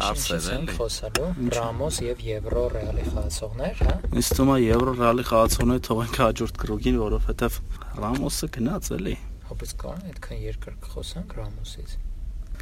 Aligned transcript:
Ենք 0.00 0.30
էլի։ 0.36 0.74
խոսալու 0.78 1.26
Ռամոս 1.54 1.96
եւ 2.06 2.22
Եվրո 2.24 2.62
Ռեալի 2.74 3.04
խաղացողներ, 3.10 3.82
հա։ 3.84 3.96
Ինձ 4.20 4.30
թվում 4.36 4.52
է 4.54 4.56
Եվրո 4.64 4.94
Ռեալի 5.00 5.26
խաղացողները 5.30 5.84
թողենք 5.90 6.20
հաջորդ 6.24 6.60
կրուգին, 6.64 6.98
որովհետև 7.04 7.58
Ռամոսը 8.00 8.50
գնաց 8.56 8.90
էլի։ 8.96 9.14
Հոբից 9.50 9.76
կարան 9.84 10.08
այդքան 10.10 10.42
երկար 10.46 10.80
կխոսանք 10.86 11.36
Ռամոսից։ 11.40 11.94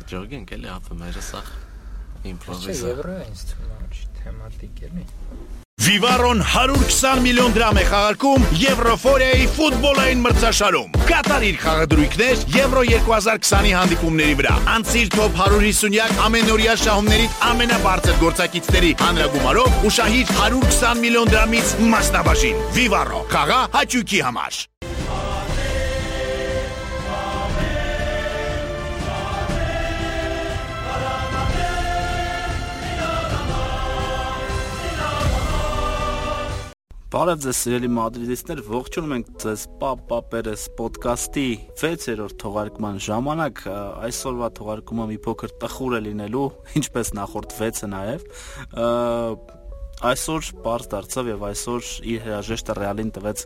Ջոգենք 0.08 0.52
էլի 0.58 0.72
ապա 0.74 0.98
մեր 0.98 1.22
սա 1.28 1.44
Չէ, 1.46 2.34
իմպրովիզա։ 2.34 2.92
Եվրոը 2.92 3.24
ինձ 3.28 3.46
թվում 3.52 3.72
է 3.78 4.04
թեմատիկ 4.18 4.84
էլի։ 4.88 5.08
Վիվարոն 5.78 6.40
120 6.42 7.20
միլիոն 7.22 7.52
դրամ 7.54 7.76
է 7.78 7.82
խաղարկում 7.86 8.46
Եվրոֆորիայի 8.58 9.44
ֆուտբոլային 9.54 10.24
մրցաշարում։ 10.24 10.96
Կատարիր 11.06 11.60
խաղադրույքներ 11.62 12.42
Եվրո 12.56 12.82
2020-ի 12.88 13.74
հանդիպումների 13.78 14.34
վրա։ 14.40 14.56
Անցիր 14.74 15.12
top 15.14 15.38
150-յակ 15.44 16.18
ամենօրյա 16.26 16.74
շահումների 16.82 17.30
ամենաբարձր 17.52 18.18
գործակիցների 18.24 18.92
հանրագումարով 19.04 19.86
ու 19.86 19.94
շահիր 20.00 20.34
120 20.40 21.04
միլիոն 21.06 21.32
դրամից 21.36 21.76
մասնաբաժին։ 21.94 22.66
Վիվարո։ 22.78 23.22
Խաղա 23.36 23.62
հաճույքի 23.78 24.22
համար։ 24.26 24.62
Բարև 37.18 37.40
ձեզ 37.42 37.56
սիրելի 37.58 37.88
մադրիդիստներ, 37.96 38.60
ողջունում 38.70 39.12
ենք 39.16 39.30
ձեզ 39.42 39.62
Պապա 39.80 40.18
Պերես 40.30 40.66
ոդկասթի 40.78 41.46
6-րդ 41.80 42.36
թողարկման 42.38 43.00
ժամանակ։ 43.08 43.62
Այսօրվա 44.06 44.50
թողարկումը 44.60 45.06
մի 45.10 45.18
փոքր 45.24 45.54
տխուր 45.64 45.96
է 45.98 46.00
լինելու, 46.04 46.44
ինչպես 46.78 47.10
նախորդ 47.18 47.56
6-ը 47.58 47.90
նաև։ 47.96 48.28
Այսօր 49.98 50.52
բարձ 50.62 50.86
դարձավ 50.94 51.28
եւ 51.32 51.42
այսօր 51.48 51.86
իր 52.06 52.22
հրաժեշտը 52.28 52.78
Ռեալին 52.78 53.08
տվեց 53.18 53.42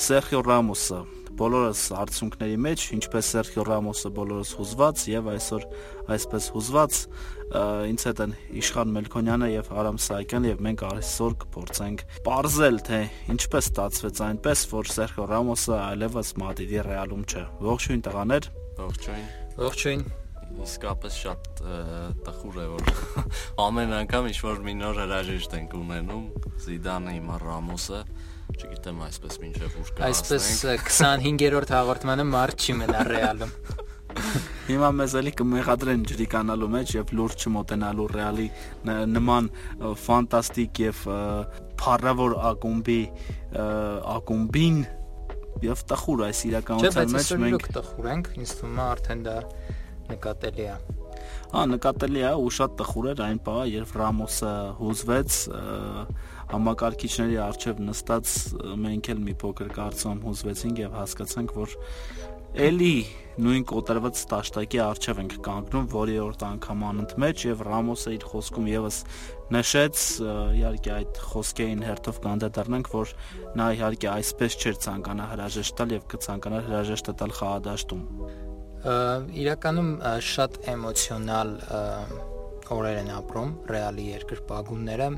Սերխիո 0.00 0.38
Ռամոսը։ 0.46 0.98
Բոլորս 1.36 1.80
արդյունքների 2.00 2.54
մեջ, 2.64 2.84
ինչպես 2.96 3.26
Սերխիո 3.34 3.64
Ռամոսը 3.68 4.10
բոլորս 4.16 4.52
հուզված 4.56 5.02
եւ 5.10 5.28
այսօր 5.34 5.66
այսպես 6.14 6.46
հուզված 6.54 7.00
ինձ 7.90 8.06
հետ 8.08 8.22
են 8.24 8.32
Իշխան 8.60 8.94
Մելքոնյանը 8.96 9.50
եւ 9.50 9.68
Արամ 9.82 10.00
Սահակյանը 10.06 10.50
եւ 10.50 10.64
մենք 10.66 10.84
այսօր 10.88 11.36
կփորձենք 11.44 12.04
ողրզել 12.30 12.80
թե 12.88 13.00
ինչպես 13.36 13.70
ստացվեց 13.70 14.22
այնպես 14.30 14.64
որ 14.72 14.90
Սերխիո 14.96 15.28
Ռամոսը 15.34 15.76
այլևս 15.84 16.32
Մադրիդի 16.40 16.82
Ռեալում 16.88 17.24
չէ։ 17.28 17.44
Ողջույն 17.68 18.04
տղաներ։ 18.08 18.50
Ողջույն։ 18.80 19.30
Ողջույն։ 19.60 20.04
Իսկապես 20.60 21.16
շատ 21.20 21.60
տխուր 22.26 22.56
է 22.58 22.64
որ 22.72 22.88
ամեն 23.68 23.92
անգամ 24.00 24.28
ինչ 24.30 24.38
որ 24.48 24.64
մի 24.66 24.74
նոր 24.80 24.98
հրաժեշտ 25.04 25.56
ենք 25.60 25.76
ունենում. 25.78 26.24
Զիդանը 26.64 27.14
հիմա 27.20 27.36
Ռամոսը 27.44 28.00
չգիտեմ 28.56 29.00
այսպես 29.06 29.38
մինչև 29.44 29.78
ուր 29.80 29.90
Այսպես 30.08 30.48
կհասնենք 30.80 31.44
25-րդ 31.44 31.72
հաղորդմանը 31.76 32.26
մարդ 32.30 32.66
չի 32.66 32.76
մնա 32.80 33.04
Ռեալում։ 33.10 33.54
Հիմա 34.70 34.88
մեզ 35.00 35.14
էլի 35.20 35.32
կմեղադրեն 35.38 36.04
ջրի 36.10 36.26
կանալու 36.30 36.68
մեջ 36.74 36.94
եւ 36.96 37.12
լուրջ 37.18 37.44
չմոտենալու 37.46 38.06
Ռեալի 38.10 38.46
նման 39.14 39.50
ֆանտաստիկ 40.04 40.80
եւ 40.84 41.02
փառավոր 41.80 42.36
ակումբի 42.50 43.02
ակումբին 44.14 44.80
եւ 45.66 45.84
տխուր 45.90 46.24
այս 46.28 46.40
Չէ, 46.40 46.50
իրականության 46.50 46.96
բայց 46.96 47.14
մեջ 47.16 47.30
մենք 47.44 47.54
իրոք 47.54 47.68
տխուր 47.76 48.08
ենք, 48.14 48.32
ինձ 48.40 48.54
թվում 48.60 48.80
է 48.80 48.84
արդեն 48.86 49.24
դա 49.26 49.36
նկատելի 50.10 50.66
է։ 50.70 50.76
Հա, 51.50 51.62
նկատելի 51.70 52.22
է 52.24 52.32
ու 52.40 52.50
շատ 52.56 52.76
տխուր 52.80 53.08
էր 53.10 53.22
այն 53.26 53.40
պահը, 53.46 53.64
երբ 53.74 53.94
Ռամոսը 54.00 54.52
հուզվեց 54.80 55.38
համակարգիչների 56.50 57.36
արչև 57.44 57.80
նստած 57.86 58.34
մենք 58.84 59.10
էլ 59.14 59.24
մի 59.26 59.34
փոքր 59.40 59.72
կարծում 59.76 60.22
հուզվեցինք 60.26 60.80
եւ 60.82 60.96
հասկացանք, 60.98 61.54
որ 61.60 61.76
էլի 62.50 62.94
նույն 63.40 63.64
կոտրված 63.70 64.20
տաշտակի 64.30 64.80
արչև 64.82 65.20
ենք 65.22 65.34
կանգնում, 65.46 65.84
որի 65.92 66.16
օրտ 66.24 66.42
անգամ 66.48 66.80
անընդմեջ 66.88 67.44
եւ 67.46 67.62
Ռամոսը 67.68 68.14
իր 68.16 68.26
խոսքում 68.30 68.66
եւս 68.70 68.98
նշեց, 69.54 70.02
իհարկե 70.58 70.92
այդ 70.96 71.20
խոսքերին 71.30 71.84
հերթով 71.86 72.18
կանդրադառնանք, 72.26 72.90
որ 72.96 73.14
նա 73.60 73.68
իհարկե 73.78 74.10
այսպես 74.16 74.58
չէր 74.60 74.80
ցանկանա 74.86 75.30
հրաժեշտ 75.30 75.78
տալ 75.80 75.94
եւ 75.94 76.04
կցանկանար 76.10 76.68
հրաժեշտը 76.70 77.16
տալ 77.22 77.34
խաղադաշտում։ 77.38 78.04
Իրականում 79.40 79.90
շատ 80.30 80.60
էմոցիոնալ 80.74 81.56
օրեր 82.74 82.98
են 83.00 83.10
ապրում 83.16 83.50
Ռեալի 83.70 84.04
երկրպագունները։ 84.10 85.08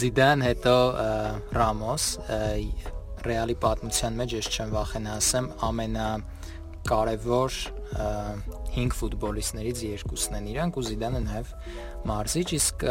Զիդան 0.00 0.44
հետո 0.46 0.76
Ռամոս 1.56 2.06
Ռեալի 3.26 3.56
պատմության 3.62 4.18
մեջ 4.20 4.36
ես 4.36 4.50
չեմ 4.54 4.74
վախենա 4.76 5.14
ասեմ 5.20 5.48
ամենա 5.66 6.08
կարևոր 6.86 7.56
5 8.76 8.94
ֆուտբոլիստներից 9.00 9.82
երկուսն 9.86 10.36
են 10.38 10.46
իրանք 10.52 10.78
ու 10.78 10.84
Զիդանը 10.86 11.22
նաև 11.26 11.52
մարզիչ 12.06 12.48
իսկ 12.56 12.84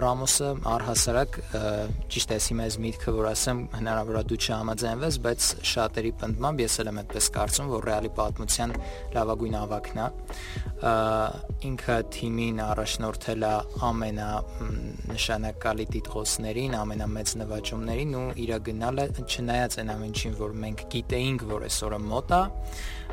Ռամոսը 0.00 0.50
առհասարակ 0.74 1.38
ճիշտ 2.14 2.34
է 2.34 2.38
հիմա 2.46 2.66
ես 2.70 2.78
միտքը 2.84 3.14
որ 3.16 3.28
ասեմ 3.30 3.62
հնարավոր 3.74 4.20
է 4.20 4.22
դու 4.30 4.38
չհամաձայնվես 4.40 5.18
բայց 5.26 5.48
շատերի 5.70 6.12
պնդմամբ 6.20 6.62
ես 6.64 6.78
էլ 6.80 6.90
եմ 6.90 7.00
այդպես 7.04 7.30
կարծում 7.36 7.70
որ 7.70 7.88
Ռեալի 7.90 8.12
պատմության 8.20 8.74
լավագույն 9.16 9.58
ավակն 9.60 10.00
է 10.00 10.08
ինքը 10.80 11.96
թիմին 12.14 12.60
առաջնորդել 12.64 13.44
է 13.44 13.52
ամենա 13.90 14.28
մ, 14.40 14.68
նշանակալի 15.10 15.86
տիտղոսներին, 15.94 16.76
ամենամեծ 16.80 17.34
նվաճումներին 17.40 18.14
ու 18.20 18.24
իր 18.44 18.52
գնալը 18.70 19.06
չնայած 19.26 19.76
այն 19.82 19.92
ամենին, 19.96 20.38
որ 20.40 20.56
մենք 20.64 20.86
գիտեինք, 20.94 21.44
որ 21.50 21.66
այսօրը 21.68 22.00
մոտ 22.06 22.34
է, 22.38 22.42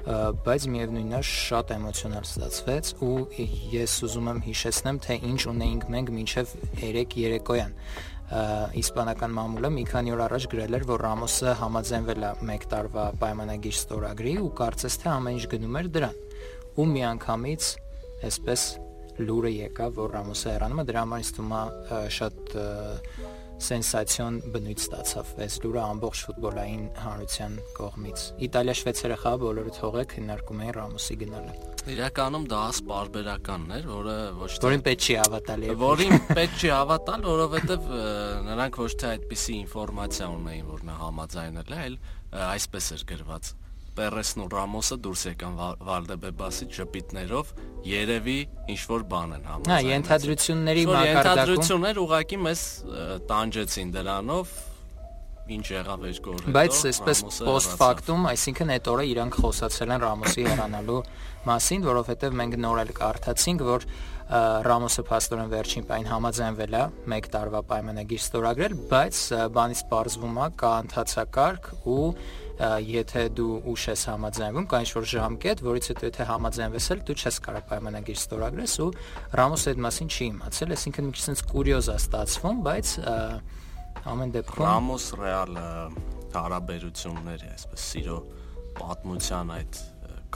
բայց 0.05 0.67
միևնույնն 0.73 1.15
է 1.17 1.21
շատ 1.27 1.71
էմոցիոնալ 1.77 2.27
ստացվեց 2.27 2.91
ու 3.07 3.15
ես 3.73 3.95
ուզում 4.07 4.29
եմ 4.31 4.39
հիշեցնեմ, 4.47 4.99
թե 5.07 5.17
ինչ 5.31 5.41
ունեինք 5.51 5.87
մենք 5.93 6.11
մինչև 6.17 6.53
3 6.81 7.17
երեկոյան 7.23 7.73
իսպանական 8.81 9.35
մամուլը 9.37 9.69
մի 9.77 9.83
քանի 9.87 10.13
օր 10.15 10.23
առաջ 10.27 10.47
գրել 10.51 10.77
էր, 10.77 10.85
որ 10.87 11.03
Ռամոսը 11.07 11.53
համաձայնվել 11.61 12.25
է 12.27 12.31
1 12.57 12.65
տարվա 12.73 13.05
պայմանագիր 13.21 13.77
ստորագրի 13.77 14.33
ու 14.43 14.49
կարծես 14.59 14.99
թե 15.03 15.09
ամեն 15.13 15.37
ինչ 15.37 15.45
գնում 15.53 15.77
էր 15.79 15.89
դրան 15.95 16.17
ու 16.77 16.87
միանգամից 16.91 17.69
այսպես 18.27 18.65
լուրը 19.17 19.51
եկավ, 19.55 19.95
որ 19.97 20.11
Ռամոսը 20.17 20.51
հեռանում 20.53 20.81
է, 20.81 20.85
դրա 20.91 21.03
համար 21.07 21.21
ինձ 21.23 21.31
թվում 21.37 21.53
է 21.57 22.01
շատ 22.17 22.51
ը, 22.53 22.65
սենսացիոն 23.57 24.35
բնույթ 24.53 24.81
ստացավ 24.83 25.29
այս 25.43 25.55
լուրը 25.63 25.79
ամբողջ 25.81 26.19
ֆուտբոլային 26.27 26.83
հանրության 27.01 27.55
կողմից։ 27.77 28.25
Իտալիա-Շվեյցարիա 28.47 29.17
խաղը 29.23 29.39
բոլորը 29.43 29.73
թողեք 29.77 30.11
քննարկում 30.13 30.61
էին 30.61 30.73
Ռամոսի 30.77 31.17
գնալը, 31.23 31.55
իրականում 31.97 32.47
դա 32.53 32.61
սպարբերականն 32.77 33.75
էր, 33.77 33.87
որը 33.97 34.17
ոչ 34.37 34.51
թե 34.57 34.67
որին 34.67 34.83
պետք 34.87 35.07
չի 35.07 35.17
հավատալ 35.23 35.67
եւ 35.67 35.85
որին 35.87 36.17
պետք 36.37 36.57
չի 36.61 36.73
հավատալ, 36.77 37.27
որովհետև 37.27 37.87
ը, 37.97 38.03
նրանք 38.51 38.81
ոչ 38.85 38.91
թե 39.01 39.13
այդպիսի 39.17 39.55
ինֆորմացիա 39.65 40.27
ունեին, 40.37 40.67
որ 40.77 40.85
նա 40.87 40.99
համաձայնել 41.01 41.73
է, 41.73 41.81
այլ 41.87 41.97
այսպես 42.47 42.91
էր 42.97 43.07
գրված. 43.13 43.55
Պերեսն 43.97 44.43
ու 44.45 44.47
Ռամոսը 44.53 44.97
դուրս 45.07 45.23
եկան 45.31 45.55
Վալդեբեբասի 45.87 46.67
ճպիտներով, 46.77 47.51
երևի 47.87 48.37
ինչ 48.73 48.81
որ 48.93 49.05
բան 49.11 49.35
են 49.37 49.43
Հա, 49.47 49.53
համաձայնել։ 49.57 49.91
ենթադրությունների 49.91 50.83
մակարդակում 50.87 51.17
ենթադրություններ 51.17 52.01
ուղակի 52.05 52.41
մեզ 52.47 52.63
տանջեցին 53.31 53.93
դրանով 53.97 54.57
ինչ 55.47 55.65
եղավ 55.71 56.01
օր 56.03 56.41
հետո 56.43 56.53
Բայց 56.57 56.77
այսպես 56.89 57.19
post 57.47 57.73
factum, 57.79 58.25
այսինքն 58.27 58.73
այդ 58.75 58.87
օրը 58.91 59.05
իրանք 59.07 59.37
խոսացել 59.41 59.93
են 59.95 60.01
Ռամոսի 60.03 60.43
հեռանալու 60.47 60.97
մասին, 61.47 61.85
որովհետև 61.87 62.35
մենք 62.41 62.57
նոր 62.67 62.81
էլ 62.83 62.91
կարդացինք, 62.97 63.63
որ 63.67 63.85
Ռամոսը 64.67 65.03
փաստորեն 65.07 65.51
վերջին 65.53 65.85
պայն 65.87 66.09
համաձայնվել 66.11 66.73
է 66.75 66.81
1 67.15 67.29
տարվա 67.31 67.61
պայմանագիր 67.69 68.21
ստորագրել, 68.27 68.73
բայց 68.91 69.21
բանից 69.55 69.83
բարձվում 69.87 70.41
է 70.43 70.47
կա 70.59 70.71
ընթացակարգ 70.83 71.69
ու 71.87 72.09
եթե 72.57 73.23
դու 73.37 73.51
ուշ 73.69 73.83
ես 73.91 74.03
համաձայնվում, 74.09 74.65
կա 74.71 74.79
ինչ-որ 74.81 75.05
ժամկետ, 75.11 75.61
որից 75.67 75.89
հետո 75.91 76.07
եթե 76.07 76.25
համաձայնվես 76.31 76.87
էլ 76.95 77.01
դու 77.07 77.15
չես 77.21 77.37
կարող 77.45 77.65
պայմանագիր 77.69 78.17
ստորագրես 78.17 78.73
ու 78.81 78.89
Ռամոսը 79.37 79.73
այդ 79.73 79.81
մասին 79.85 80.09
չի 80.17 80.23
իմացել, 80.27 80.73
այսինքն 80.77 81.07
մի 81.07 81.13
քիչ 81.17 81.23
sense 81.27 81.45
կուրիոզ 81.51 81.87
է 81.87 81.97
ստացվում, 82.01 82.63
բայց 82.67 82.93
ամեն 84.07 84.33
դեպքում 84.37 84.67
Ռամոս 84.67 85.05
Ռեալ 85.21 85.53
հարաբերությունների, 86.37 87.51
այսպես 87.57 87.85
սիրո 87.91 88.17
պատմության 88.77 89.53
այդ 89.57 89.81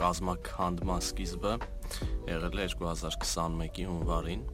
կազմակերպման 0.02 1.02
սկիզբը 1.04 1.52
եղել 2.30 2.62
է 2.62 2.68
2021-ի 2.72 3.84
հունվարին, 3.90 4.44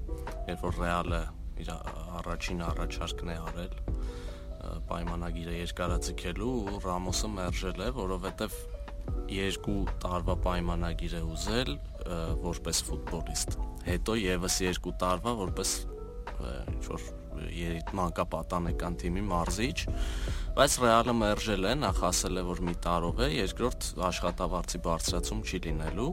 երբ 0.49 0.65
որ 0.67 0.81
Ռեալը 0.83 1.21
իր 1.63 1.71
առաջին 2.19 2.65
առաջարկն 2.69 3.31
է 3.33 3.37
արել 3.49 3.77
պայմանագիրը 4.89 5.55
երկարաձգելու 5.59 6.57
ու 6.73 6.81
Ռամոսը 6.85 7.31
մերժել 7.35 7.85
է, 7.85 7.89
որովհետև 7.99 8.59
երկու 9.33 9.79
տարվա 10.03 10.35
պայմանագիր 10.45 11.15
է 11.19 11.23
ուզել 11.29 11.71
որպես 12.45 12.83
ֆուտբոլիստ։ 12.89 13.57
Հետո 13.89 14.17
եւս 14.21 14.59
երկու 14.65 14.95
տարվա 15.01 15.33
որպես 15.45 15.73
ինչ 16.75 16.83
որ 16.89 17.07
մանկապատանեկան 17.99 18.97
թիմի 18.99 19.23
մարզիչ, 19.29 19.77
բայց 20.59 20.75
Ռեալը 20.83 21.15
մերժել 21.19 21.69
է, 21.71 21.75
նախ 21.85 22.03
ասել 22.09 22.41
է, 22.41 22.45
որ 22.49 22.63
մի 22.67 22.75
տարով 22.85 23.23
է, 23.23 23.29
երկրորդ 23.37 23.89
աշխատավարձի 24.09 24.81
բարձրացում 24.89 25.43
չի 25.47 25.61
լինելու։ 25.69 26.11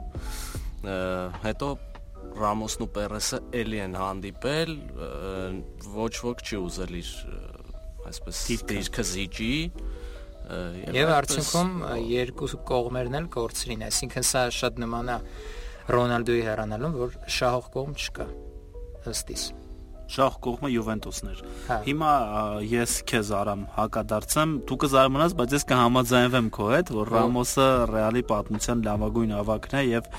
Հետո 1.46 1.70
Ռամոսն 2.36 2.86
ու 2.86 2.90
Պերեսը 2.96 3.42
էլի 3.62 3.82
են 3.86 3.94
հանդիպել, 3.96 4.72
ոչ 5.96 6.14
ոք 6.30 6.46
չի 6.46 6.58
ուզել 6.66 6.98
իր 7.00 7.12
այսպես 8.12 8.42
դիրքը 8.72 9.06
զիջի 9.12 9.52
եւ 10.96 11.12
արդյունքում 11.16 11.76
երկու 12.12 12.50
կողմերն 12.70 13.20
էլ 13.22 13.30
կորցրին, 13.34 13.86
այսինքն 13.90 14.28
սա 14.30 14.48
շատ 14.62 14.82
նման 14.86 15.14
է 15.16 15.20
Ռոնալդոյի 15.96 16.48
հեռանալուն, 16.50 16.98
որ 17.02 17.20
շահող 17.36 17.70
կողմ 17.76 17.96
չկա 18.06 18.28
ըստիս 19.10 19.46
շահ 20.06 20.36
կողմը 20.46 20.70
Յուվենտուսն 20.70 21.30
էր։ 21.32 21.40
հա։ 21.66 21.78
Հիմա 21.86 22.10
ես 22.70 22.96
քեզ 23.10 23.30
արամ 23.40 23.62
հակադարձեմ, 23.74 24.52
դու 24.70 24.78
կզարմանաս, 24.84 25.36
բայց 25.40 25.56
ես 25.56 25.66
կհամաձայնվեմ 25.72 26.50
քո 26.58 26.68
հետ, 26.72 26.92
որ 26.94 27.12
Ռամոսը 27.16 27.68
Ռեալի 27.90 28.24
պատմության 28.30 28.84
լավագույն 28.86 29.34
ավակն 29.40 29.78
է 29.80 29.84
եւ 29.90 30.12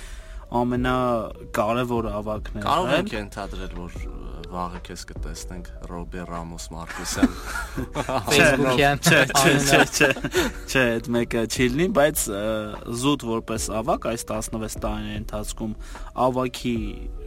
ամենակարևոր 0.61 2.13
ավակն 2.21 2.61
է։ 2.61 2.67
Կարող 2.67 2.95
ենք 3.01 3.17
ենթադրել, 3.17 3.75
որ 3.81 3.99
վաղը 4.47 4.81
քեզ 4.87 5.03
կտեսնենք 5.11 5.69
Ռոբի 5.91 6.25
Ռամոս 6.29 6.67
Մարկոսյան 6.73 7.33
Facebook-յան։ 8.31 9.03
Չէ, 9.03 9.21
չէ, 9.27 9.55
չէ, 9.67 9.81
չէ։ 9.97 10.11
Չէ, 10.71 10.85
այդ 10.97 11.11
մեկը 11.17 11.45
չի 11.51 11.69
լինի, 11.75 11.89
բայց 11.99 12.25
զուտ 13.03 13.27
որպես 13.33 13.69
ավակ 13.83 14.09
այս 14.13 14.27
16 14.31 14.81
տարիների 14.87 15.21
ընթացքում 15.23 15.77
ավակի 16.27 16.77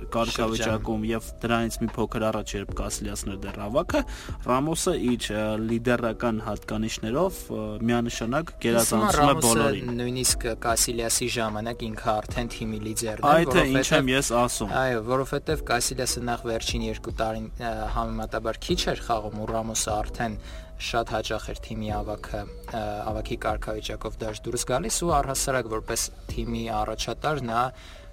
կարգավիճակում 0.09 1.03
եւ 1.09 1.27
դրանից 1.43 1.75
մի 1.83 1.89
փոքր 1.93 2.23
առաջ 2.29 2.53
երբ 2.55 2.71
Կասիլիասն 2.79 3.33
էր 3.33 3.39
դեռ 3.43 3.59
ավակը, 3.67 4.01
Ռամոսը 4.49 4.93
իր 5.09 5.27
լիդերական 5.69 6.39
հատկանիշներով 6.47 7.41
միանշանակ 7.89 8.53
գերազանցում 8.63 9.29
է 9.29 9.35
բոլորին։ 9.45 9.93
Նույնիսկ 9.99 10.47
Կասիլիասի 10.65 11.29
ժամանակ 11.35 11.85
ինքը 11.89 12.09
արդեն 12.15 12.51
թիմի 12.55 12.81
լիդերն 12.87 13.08
է, 13.09 13.27
Այդ 13.29 13.53
է 13.57 13.63
ինչ 13.73 13.87
եմ 13.97 14.09
ես 14.13 14.31
ասում։ 14.39 14.73
Այո, 14.79 15.03
որովհետև 15.09 15.63
Կասիլիասը 15.69 16.23
նախ 16.29 16.43
վերջին 16.49 16.85
2 16.89 17.13
տարին 17.19 17.47
համեմատաբար 17.95 18.59
քիչ 18.69 18.79
էր 18.93 19.03
խաղում 19.09 19.39
ու 19.39 19.47
Ռամոսը 19.49 19.91
արդեն 19.95 20.35
շատ 20.79 21.09
հաճախ 21.11 21.47
էր 21.51 21.59
թիմի 21.65 21.89
ավակը 21.91 22.41
ավակի 22.79 23.37
կարգավիճակով 23.43 24.13
դաշ 24.21 24.37
դուրս 24.45 24.63
գալիս 24.69 24.99
ու 25.03 25.09
առհասարակ 25.17 25.71
որպես 25.73 26.05
թիմի 26.29 26.63
առաջատար 26.79 27.41
նա 27.49 27.63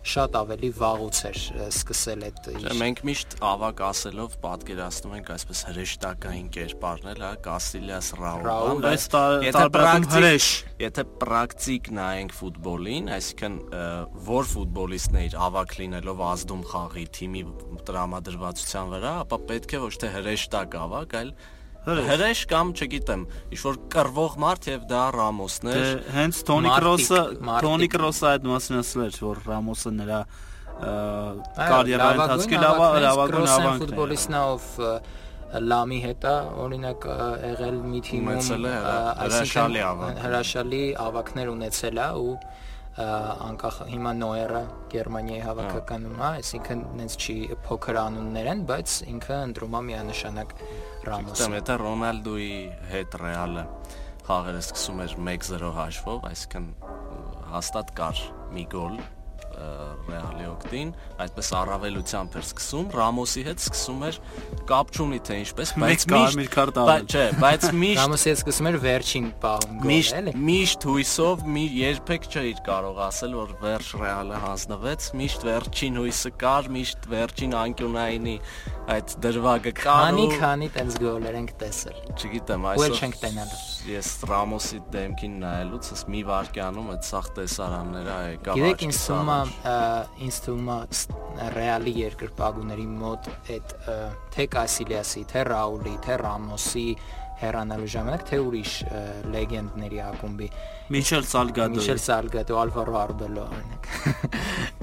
շատ 0.06 0.36
ավելի 0.38 0.68
վաղուց 0.76 1.20
էր 1.26 1.38
սկսել 1.66 2.20
այդ 2.26 2.36
Չէ, 2.46 2.74
մենք 2.80 3.00
միշտ 3.08 3.34
ավակ 3.46 3.80
ասելով 3.86 4.36
պատկերացնում 4.44 5.16
ենք 5.16 5.32
այսպես 5.34 5.62
հրեշտակային 5.70 6.46
կերպարներ, 6.56 7.22
հա, 7.26 7.30
Կաստիլիաս 7.46 8.10
Ռաուլ, 8.20 8.82
բայց 8.86 9.06
տարբերակում 9.16 10.06
հրեշ, 10.14 10.46
եթե 10.84 11.06
պրակտիկ 11.26 11.90
նայենք 11.98 12.36
ֆուտբոլին, 12.36 13.10
այսինքն 13.16 13.58
որ 14.30 14.48
ֆուտբոլիստն 14.52 15.16
է 15.16 15.26
իր 15.26 15.36
ավակ 15.46 15.76
լինելով 15.80 16.24
ազդում 16.30 16.64
խաղի 16.70 17.06
թիմի 17.16 17.44
տրամադրվածության 17.86 18.94
վրա, 18.96 19.12
ապա 19.26 19.42
պետք 19.50 19.76
է 19.76 19.84
ոչ 19.86 19.94
թե 20.02 20.14
հրեշտակ 20.16 20.80
ավակ, 20.86 21.20
այլ 21.22 21.34
հրեշ 21.86 22.40
կամ 22.50 22.72
չգիտեմ, 22.74 23.22
ինչ 23.54 23.60
որ 23.62 23.76
կռվող 23.94 24.32
մարդ 24.42 24.68
եւ 24.72 24.86
դա 24.90 25.02
Ռամոսն 25.16 25.70
էր։ 25.70 25.76
Դե 25.76 26.14
հենց 26.16 26.40
Թոնի 26.48 26.72
Կրոսը, 26.76 27.20
Թոնի 27.66 27.88
Կրոսը 27.94 28.26
այդ 28.32 28.48
մասին 28.50 28.80
ասել 28.80 29.04
էր, 29.06 29.18
որ 29.26 29.42
Ռամոսը 29.46 29.92
նրա 30.00 30.20
կարիերայի 31.56 32.18
ընթացքի 32.26 32.58
լավ 32.66 32.82
լավագույն 33.06 33.48
ավանքն 33.54 33.76
է։ 33.76 33.86
ֆուտբոլիստն 33.86 34.36
է, 34.36 34.42
ով 34.56 34.66
Լամի 35.46 35.98
հետ 36.02 36.24
է 36.26 36.34
օրինակ 36.66 37.04
եղել 37.46 37.76
մի 37.86 38.00
թիմում, 38.06 38.64
այսինքն 39.22 39.76
հրաշալի 40.24 40.80
ավակներ 41.06 41.52
ունեցել 41.54 42.00
է 42.02 42.08
ու 42.18 42.34
անկախ 42.96 43.78
հիմա 43.90 44.12
Նոերը 44.16 44.60
Գերմանիայի 44.92 45.42
հավաքականում 45.44 46.16
է, 46.16 46.28
այսինքն 46.40 46.84
նենց 46.96 47.16
չի 47.20 47.36
փոքր 47.66 47.98
անուններ 48.00 48.48
են, 48.52 48.62
բայց 48.70 48.94
ինքը 49.12 49.40
ընդրում 49.50 49.76
է 49.76 49.82
միանշանակ 49.90 50.54
Ռամոսը։ 51.10 51.40
Դեմ 51.42 51.56
եթե 51.58 51.76
Ռոնալդոյի 51.82 52.56
հետ 52.94 53.18
Ռեալը 53.20 53.66
խաղերը 54.26 54.62
սկսում 54.64 55.04
էր 55.04 55.18
1-0 55.26 55.74
հաշվով, 55.76 56.24
այսինքն 56.32 56.70
հաստատ 57.52 57.92
կար 58.00 58.24
մի 58.56 58.64
գոլ 58.72 58.96
Ռեալի 59.56 60.46
օկտին, 60.50 60.90
այդպես 61.24 61.48
առավելությամբ 61.56 62.34
էր 62.36 62.44
սկսում, 62.46 62.88
Ռամոսի 62.96 63.42
հետ 63.46 63.62
սկսում 63.64 64.02
էր 64.06 64.18
կապ 64.68 64.92
չունի 64.96 65.20
թե 65.26 65.38
ինչպես, 65.42 65.72
բայց 65.82 66.06
միշտ 66.12 66.42
քարտ 66.56 66.80
բայց 66.86 67.16
չէ, 67.16 67.24
բայց 67.42 67.66
միշտ 67.82 68.00
Ռամոսի 68.02 68.30
հետ 68.30 68.40
սկսում 68.42 68.68
էր 68.70 68.78
վերջին 68.86 69.30
պահում 69.46 69.80
գոլ, 69.80 69.90
միշտ 69.92 70.18
էլի։ 70.20 70.34
միշտ 70.46 70.86
հույսով 70.90 71.44
մի 71.56 71.64
երբեք 71.80 72.28
չէր 72.36 72.62
կարող 72.68 73.02
ասել, 73.06 73.36
որ 73.40 73.56
վերջ 73.64 73.92
Ռեալը 74.02 74.40
հանձնվեց, 74.46 75.10
միշտ 75.22 75.46
վերջին 75.50 76.00
հույսը 76.02 76.32
կար, 76.44 76.70
միշտ 76.76 77.10
վերջին 77.16 77.56
անկյունայինի 77.66 78.36
այդ 78.86 79.12
դրվագը 79.24 79.70
Քանի 79.80 80.24
ու 80.26 80.36
քանի 80.40 80.68
տենց 80.76 80.96
գոլեր 81.02 81.36
ենք 81.40 81.52
տեսել։ 81.60 81.96
չգիտեմ, 82.16 82.66
Ու 82.66 82.70
այսօր 82.72 82.94
չենք 83.00 83.16
տենալու։ 83.22 83.58
ես 83.90 84.10
Ռամոսի 84.30 84.78
դեմքին 84.94 85.34
նայելուց 85.42 85.90
ես 85.92 86.04
մի 86.14 86.22
վարքյանում 86.30 86.88
այդ 86.94 87.08
սախ 87.10 87.28
տեսարանները 87.36 88.16
եկավ 88.36 88.60
Գիտեք, 88.60 88.86
ինձ 88.86 89.02
թվում 89.06 89.32
է, 89.34 89.40
ինձ 90.26 90.40
թվում 90.46 90.70
է 90.76 90.78
ռեալի 91.56 91.94
երկրպագուների 92.06 92.88
մոտ 92.96 93.30
այդ 93.56 93.76
թե 94.36 94.48
Կասիլիասի, 94.56 95.22
թե 95.34 95.46
Ռաուլի, 95.50 95.94
թե 96.06 96.18
Ռամոսի 96.22 96.88
հեռանալու 97.40 97.88
ժամանակ, 97.96 98.22
թե 98.30 98.38
ուրիշ 98.46 98.72
լեգենդների 99.34 100.02
ակումբի 100.06 100.48
Միչել 100.96 101.24
Սալգադո։ 101.26 101.80
Միշել 101.80 102.00
Սալգադո, 102.02 102.58
Ալվարո 102.62 102.98
Արբելո 103.00 103.46
օրինակ։ 103.46 103.88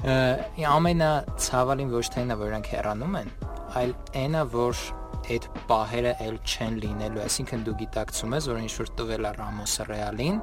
Ամենա 0.74 1.08
ցավալին 1.46 1.94
ոչ 1.94 2.04
թե 2.14 2.26
նա 2.28 2.36
որ 2.42 2.52
նրանք 2.52 2.68
հեռանում 2.74 3.16
են, 3.22 3.32
այլ 3.80 3.94
այնա 4.20 4.42
որ 4.52 4.82
այդ 5.24 5.46
պահերը 5.70 6.12
էլ 6.20 6.34
չեն 6.44 6.74
լինելու, 6.82 7.22
այսինքն 7.24 7.62
դու 7.64 7.74
գիտակցում 7.80 8.34
ես, 8.36 8.48
որ 8.50 8.58
ինչ 8.60 8.72
որ 8.82 8.90
տվել 8.98 9.24
է 9.24 9.30
Ռամոսը 9.38 9.86
Ռեալին, 9.88 10.40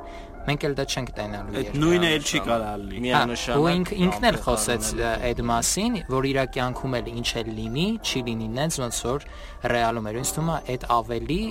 մենք 0.47 0.65
էլ 0.67 0.75
դա 0.77 0.85
չենք 0.91 1.11
տենալու 1.17 1.57
Այդ 1.61 1.71
նույնը 1.81 2.11
էլ 2.17 2.29
չի 2.31 2.39
կարալ 2.47 2.85
լինի։ 2.91 3.01
Միանշանակ 3.05 3.61
Ու 3.61 3.71
ինք 3.71 3.91
ինքն 4.05 4.29
էլ 4.31 4.37
խոսեց 4.45 4.91
այդ 5.31 5.41
մասին, 5.51 5.97
որ 6.11 6.29
իր 6.31 6.39
կյանքում 6.57 6.95
էլ 7.01 7.11
ինչ 7.11 7.29
էլ 7.41 7.51
լինի, 7.61 7.87
չի 8.01 8.23
լինի 8.31 8.47
նենց 8.61 8.79
ոնց 8.81 9.01
որ 9.11 9.27
ռեալում 9.71 10.09
էր։ 10.11 10.21
Ինձ 10.21 10.31
թվում 10.37 10.51
է 10.51 10.61
այդ 10.71 10.87
ավելի 11.01 11.41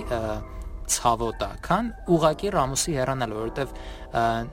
ցավոտ 0.91 1.43
է, 1.45 1.49
քան 1.65 1.89
ուղակի 2.11 2.49
Ռամոսի 2.51 2.93
հեռանալը, 2.97 3.35
որովհետև 3.37 3.75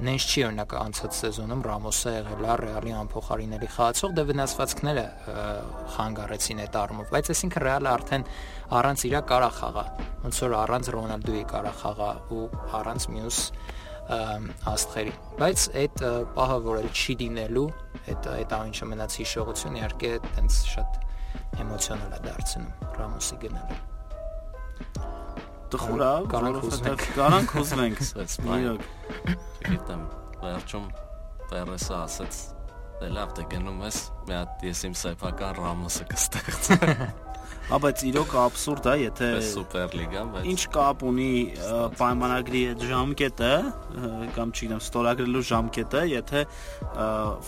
նենց 0.07 0.27
չի 0.29 0.43
օրինակ 0.49 0.75
անցած 0.79 1.17
սեզոնում 1.19 1.65
Ռամոսը 1.67 2.13
եղել 2.15 2.45
է 2.47 2.57
Ռեալի 2.63 2.93
անփոխարինելի 2.99 3.71
խաղացող, 3.75 4.13
դե 4.19 4.25
վնասվածքները 4.29 5.05
խանգարեցին 5.97 6.63
այդ 6.63 6.79
առումով, 6.83 7.11
բայց 7.17 7.33
այսինքն 7.35 7.65
Ռեալը 7.67 7.91
արդեն 7.97 8.29
առանց 8.79 9.05
իրա 9.09 9.23
կարա 9.33 9.51
խաղա, 9.59 9.85
ոնց 10.29 10.41
որ 10.45 10.57
առանց 10.63 10.93
Ռոնալդոյի 10.95 11.45
կարա 11.55 11.75
խաղա 11.83 12.11
ու 12.39 12.47
առանց 12.79 13.09
մյուս 13.19 13.43
աստղերի 14.09 15.13
բայց 15.43 15.67
այդ 15.83 16.03
պահը 16.39 16.59
որ 16.69 16.81
էլ 16.81 16.89
չի 16.95 17.19
լինելու 17.23 17.67
այդ 18.09 18.31
այդ 18.39 18.55
ամենը 18.59 18.89
մնաց 18.93 19.19
հիշողություն 19.21 19.79
իհարկե 19.83 20.13
այտենց 20.19 20.59
շատ 20.73 20.99
էմոցիոնալ 21.65 22.17
է 22.17 22.21
դարձնում 22.25 22.69
Ռամոսի 22.99 23.41
գնալը 23.45 23.79
Տխուր 25.69 26.01
է, 26.01 26.13
որովհետև 26.33 27.03
կարանք 27.13 27.51
ուզվենք։ 27.61 27.99
բայ, 28.17 28.27
Իրոք։ 28.63 28.85
չգիտեմ, 29.69 30.05
վերջում 30.41 30.87
Պերեսը 31.51 31.95
ասեց, 31.99 32.39
դե 33.03 33.11
լավ, 33.19 33.35
դե 33.37 33.45
գնում 33.53 33.83
ես, 33.85 33.99
մի 34.31 34.37
հատ 34.39 34.65
ես 34.69 34.85
իմ 34.89 34.97
սեփական 35.03 35.61
Ռամոսը 35.61 36.09
կստեղծեմ, 36.15 36.87
Հա, 37.69 37.77
բայց 37.85 38.03
իրոք 38.09 38.31
աբսուրդ 38.41 38.87
է, 38.89 38.93
եթե 39.03 39.27
Սուպերլիգան, 39.45 40.29
բայց 40.33 40.47
ինչ 40.49 40.63
կապ 40.73 41.03
ունի 41.05 41.33
պայմանագրի 41.99 42.63
այդ 42.71 42.85
ժամկետը 42.89 43.51
կամ 44.39 44.55
չգիտեմ 44.57 44.81
ստորագրելու 44.87 45.43
ժամկետը, 45.51 46.05
եթե 46.15 46.45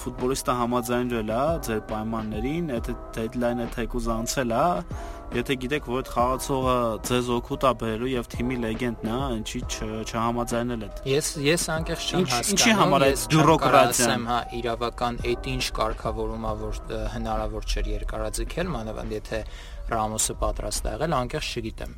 ֆուտբոլիստը 0.02 0.56
համաձայնվել 0.60 1.32
է 1.38 1.40
ձեր 1.70 1.80
պայմաններին, 1.88 2.68
եթե 2.76 2.96
deadline-ը 3.16 3.68
թեկուզ 3.80 4.10
անցել 4.18 4.54
է, 4.60 4.66
եթե 5.30 5.54
գիտեք, 5.62 5.84
որ 5.90 6.00
այդ 6.00 6.08
խաղացողը 6.10 6.74
ձեզ 7.06 7.28
օգուտ 7.36 7.66
է 7.68 7.72
բերելու 7.80 8.08
եւ 8.10 8.28
թիմի 8.34 8.56
լեգենդն 8.64 9.10
է, 9.10 9.18
ինչի 9.40 9.60
չ- 9.70 10.00
չհամաձայնել 10.10 10.82
այդ 10.86 10.98
ես 11.10 11.28
ես 11.46 11.66
անկեղծ 11.74 12.08
չեմ 12.10 12.24
հասկանում 12.30 12.56
ինչի 12.56 12.72
համար 12.80 13.04
չեմ 13.10 13.22
բյուրոկրատիան? 13.34 14.24
հա 14.30 14.38
իրավական 14.60 15.20
այդ 15.30 15.48
ինչ 15.54 15.64
կարգավորում 15.78 16.44
է 16.50 16.54
որ 16.64 16.80
հնարավոր 17.14 17.70
չէր 17.70 17.90
երկարաձգել 17.94 18.74
մանավանդ 18.74 19.16
եթե 19.20 19.40
Ռամոսը 19.90 20.34
պատրաստ 20.40 20.82
է 20.90 20.94
եղել 20.98 21.16
անկեղծ 21.20 21.48
չգիտեմ 21.60 21.94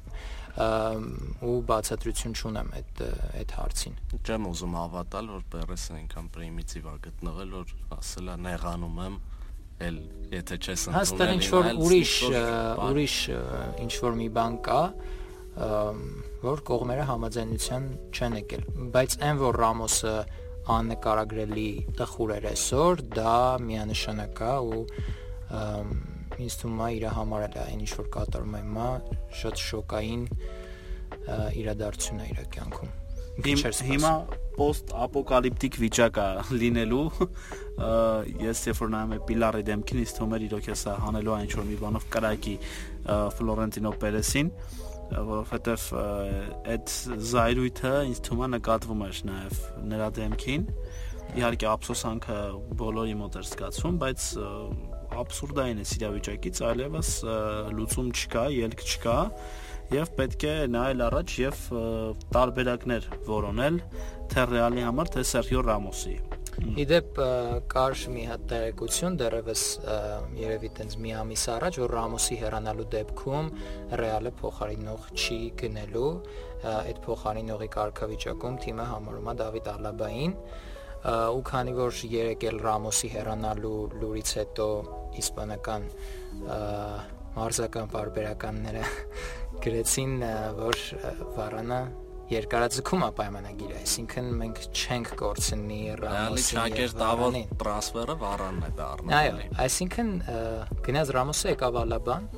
ու 0.52 1.56
բացատրություն 1.68 2.34
չունեմ 2.36 2.72
այդ 2.76 2.98
այդ 3.40 3.52
հարցին 3.56 3.94
չեմ 4.20 4.48
ուզում 4.52 4.74
հավատալ, 4.76 5.30
որ 5.32 5.44
Պերեսը 5.52 5.94
այնքան 5.96 6.26
պրիմիտիվ 6.36 6.88
է 6.92 6.96
գտնվել, 7.08 7.54
որ 7.56 7.72
ասել 7.96 8.28
է 8.28 8.34
նեղանում 8.46 8.98
եմ 9.06 9.16
էլ 9.88 9.98
եթե 10.32 10.58
չես 10.62 10.84
Հաստատ 10.96 11.32
ինչ 11.36 11.46
որ 11.52 11.68
ուրիշ 11.86 12.12
ուրիշ 12.88 13.16
ինչ 13.84 13.92
որ 14.04 14.16
մի 14.20 14.28
բան 14.38 14.54
կա, 14.68 14.82
որ 16.42 16.62
կողմերը 16.70 17.08
համաձայնության 17.10 17.90
չեն 18.12 18.38
եկել, 18.40 18.64
բայց 18.94 19.18
այն 19.28 19.42
որ 19.42 19.60
Ռամոսը 19.62 20.14
աննկարագրելի 20.72 21.68
տխուր 21.98 22.34
էր 22.38 22.48
այսօր, 22.52 23.04
դա 23.18 23.36
միանշանակ 23.66 24.42
է 24.46 24.54
ու 24.72 24.82
ինձ 26.42 26.58
թվում 26.62 26.82
է 26.86 26.88
իր 26.96 27.06
համար 27.18 27.46
էլ 27.50 27.60
այն 27.66 27.84
ինչ 27.84 27.92
որ 27.98 28.10
կատարում 28.16 28.56
է 28.56 28.64
հիմա 28.64 28.88
շատ 29.42 29.62
շոկային 29.68 30.26
իրադարձություն 31.62 32.22
է 32.24 32.32
իր 32.32 32.44
կյանքում 32.56 33.01
հիմա 33.88 34.12
post 34.56 34.92
apocalyptic 34.92 35.78
վիճակ 35.80 36.18
է 36.20 36.28
լինելու 36.60 37.04
ես 38.44 38.64
երբ 38.68 38.80
որ 38.82 38.90
նայում 38.92 39.14
եմ 39.16 39.22
Պիլարի 39.30 39.64
դեմքին 39.68 40.02
ինձ 40.02 40.12
թվում 40.18 40.34
էր 40.36 40.44
իրոք 40.48 40.68
հեսա 40.72 40.96
հանելու 41.06 41.34
այն 41.36 41.46
ինչ 41.46 41.52
որ 41.56 41.68
մի 41.70 41.78
բանով 41.82 42.06
կրակի 42.12 42.56
Ֆլորենտինո 43.38 43.92
Պերեսին 44.02 44.52
որովհետև 45.32 45.86
այդ 46.72 46.94
զայրույթը 47.32 47.94
ինձ 48.12 48.22
թվում 48.28 48.44
է 48.44 48.50
նկատվում 48.52 49.02
էր 49.08 49.22
նաև 49.32 49.64
նրա 49.92 50.08
դեմքին 50.20 50.68
իհարկե 51.32 51.68
ափսոսանքը 51.72 52.38
բոլորի 52.80 53.16
մոտ 53.22 53.36
էր 53.40 53.46
զգացվում 53.52 53.98
բայց 54.02 54.26
աբսուրդային 55.22 55.80
է 55.82 55.84
իրավիճակից 55.96 56.60
այլևս 56.68 57.10
լուծում 57.76 58.08
չկա, 58.16 58.44
ելք 58.62 58.84
չկա 58.92 59.16
եւ 59.92 60.12
պետք 60.18 60.44
է 60.48 60.54
նայել 60.72 61.02
առաջ 61.06 61.32
եւ 61.42 61.64
տարբերակներ 62.32 63.08
որոնել 63.28 63.80
թե 64.32 64.44
Ռեալի 64.52 64.84
համար, 64.88 65.10
թե 65.12 65.24
Սերխիո 65.28 65.62
Ռամոսի։ 65.66 66.14
Իդեպ 66.82 67.18
կար 67.72 67.94
մի 68.12 68.24
հատ 68.28 68.42
տեղեկություն 68.52 69.14
դեռևս 69.20 69.62
երևի 70.36 70.70
տենց 70.78 70.96
մի 71.04 71.12
ամիս 71.20 71.44
առաջ, 71.52 71.78
որ 71.82 71.94
Ռամոսի 71.96 72.38
հեռանալու 72.42 72.86
դեպքում 72.92 73.48
Ռեալը 74.00 74.32
փոխարինող 74.40 75.06
չի 75.16 75.38
գնելու, 75.62 76.10
այդ 76.72 77.00
փոխարինողի 77.06 77.68
կարգավիճակում 77.76 78.58
թիմը 78.64 78.86
համարում 78.92 79.32
է 79.32 79.34
Դավիթ 79.42 79.70
Ալաբային 79.72 80.36
ու 81.02 81.42
քանի 81.48 81.72
որ 81.80 82.02
երեք 82.12 82.44
էլ 82.52 82.60
Ռամոսի 82.62 83.08
հեռանալու 83.16 83.78
լուրից 83.98 84.34
հետո 84.38 84.68
իսպանական 85.22 85.88
մարզական 87.32 87.88
բարբերականները 87.96 88.84
գրեցին, 89.64 90.14
որ 90.58 90.78
Վարանը 91.36 91.80
երկարաձգում 92.32 93.02
է 93.06 93.08
պայմանագիրը, 93.18 93.80
այսինքն 93.82 94.30
մենք 94.40 94.60
չենք 94.72 95.10
կորցնի 95.20 95.80
Ռամոսի 96.00 96.44
շագերտ 96.48 97.02
ավոտ 97.08 97.36
տրանսֆերը 97.62 98.16
Վարանն 98.22 98.62
է 98.62 98.70
դառնում։ 98.78 99.12
Այո, 99.18 99.34
այսինքն 99.66 100.12
գնաց 100.86 101.12
Ռամոսը 101.18 101.52
եկավ 101.52 101.78
Ալաբան, 101.82 102.30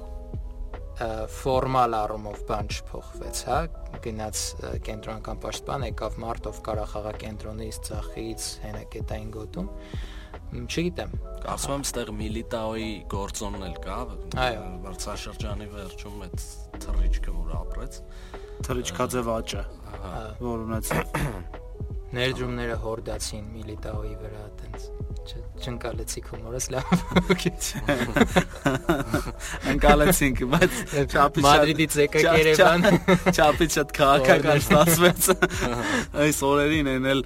ֆորմալ 1.35 1.97
առումով 1.99 2.43
բան 2.49 2.69
չփոխվեց, 2.71 3.38
հա, 3.49 3.57
գնաց 4.04 4.43
կենտրոնական 4.87 5.40
պաշտպան, 5.43 5.87
եկավ 5.90 6.19
Մարտով 6.23 6.61
Ղարախաղա 6.69 7.14
կենտրոնից 7.25 7.81
ցախից 7.88 8.47
հենակետային 8.64 9.33
գոտում 9.35 9.71
չգիտեմ 10.54 11.16
կարծում 11.45 11.75
եմ 11.75 11.85
ստեղ 11.88 12.12
Միլիտաոյի 12.21 12.93
գործոնն 13.11 13.66
էլ 13.69 13.76
կա 13.85 13.99
այո 14.45 14.62
վարչաշրջանի 14.85 15.69
վերջում 15.75 16.23
այդ 16.28 16.47
թռիչքը 16.84 17.34
որ 17.40 17.52
ապրեց 17.60 18.00
թռիչքաձև 18.68 19.30
աճը 19.34 19.62
որ 20.44 20.64
ունեցավ 20.68 21.18
ներդրումները 22.14 22.76
հորդացին 22.84 23.46
Միլիտաոյի 23.54 24.14
վրա 24.20 24.42
այտենց 24.44 24.84
չընկալեցիք 25.64 26.26
հումորս 26.34 26.66
լավ 26.74 26.90
քիչ 27.40 27.60
ընկալեցինք 29.72 30.42
բայց 30.54 30.78
չափի 31.08 31.44
Մադրիդից 31.46 31.96
եկեք 32.04 32.28
Երևան 32.38 32.86
չափի 33.32 33.68
շատ 33.78 33.94
քաղաքական 33.98 34.62
ստացվեց 34.64 35.30
այս 36.26 36.42
օրերին 36.50 36.92
են 36.94 37.10
էլ 37.14 37.24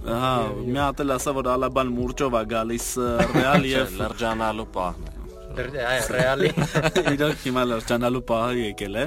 Ահա, 0.00 0.34
մի 0.64 0.80
հատ 0.80 1.00
էլ 1.04 1.14
ասա 1.16 1.32
որ 1.36 1.48
Ալաբան 1.54 1.94
մուրճով 1.96 2.36
է 2.40 2.42
գալիս 2.52 2.90
Ռեալ 3.32 3.66
եւ 3.70 3.96
լրջանալու 4.00 4.68
պահն 4.76 5.08
է։ 5.08 5.19
Այո, 5.60 6.04
Ռեալի 6.16 6.50
իրոք 7.14 7.46
հիմա 7.46 7.64
լրջանալու 7.70 8.22
պահը 8.30 8.58
եկել 8.60 9.00
է։ 9.00 9.06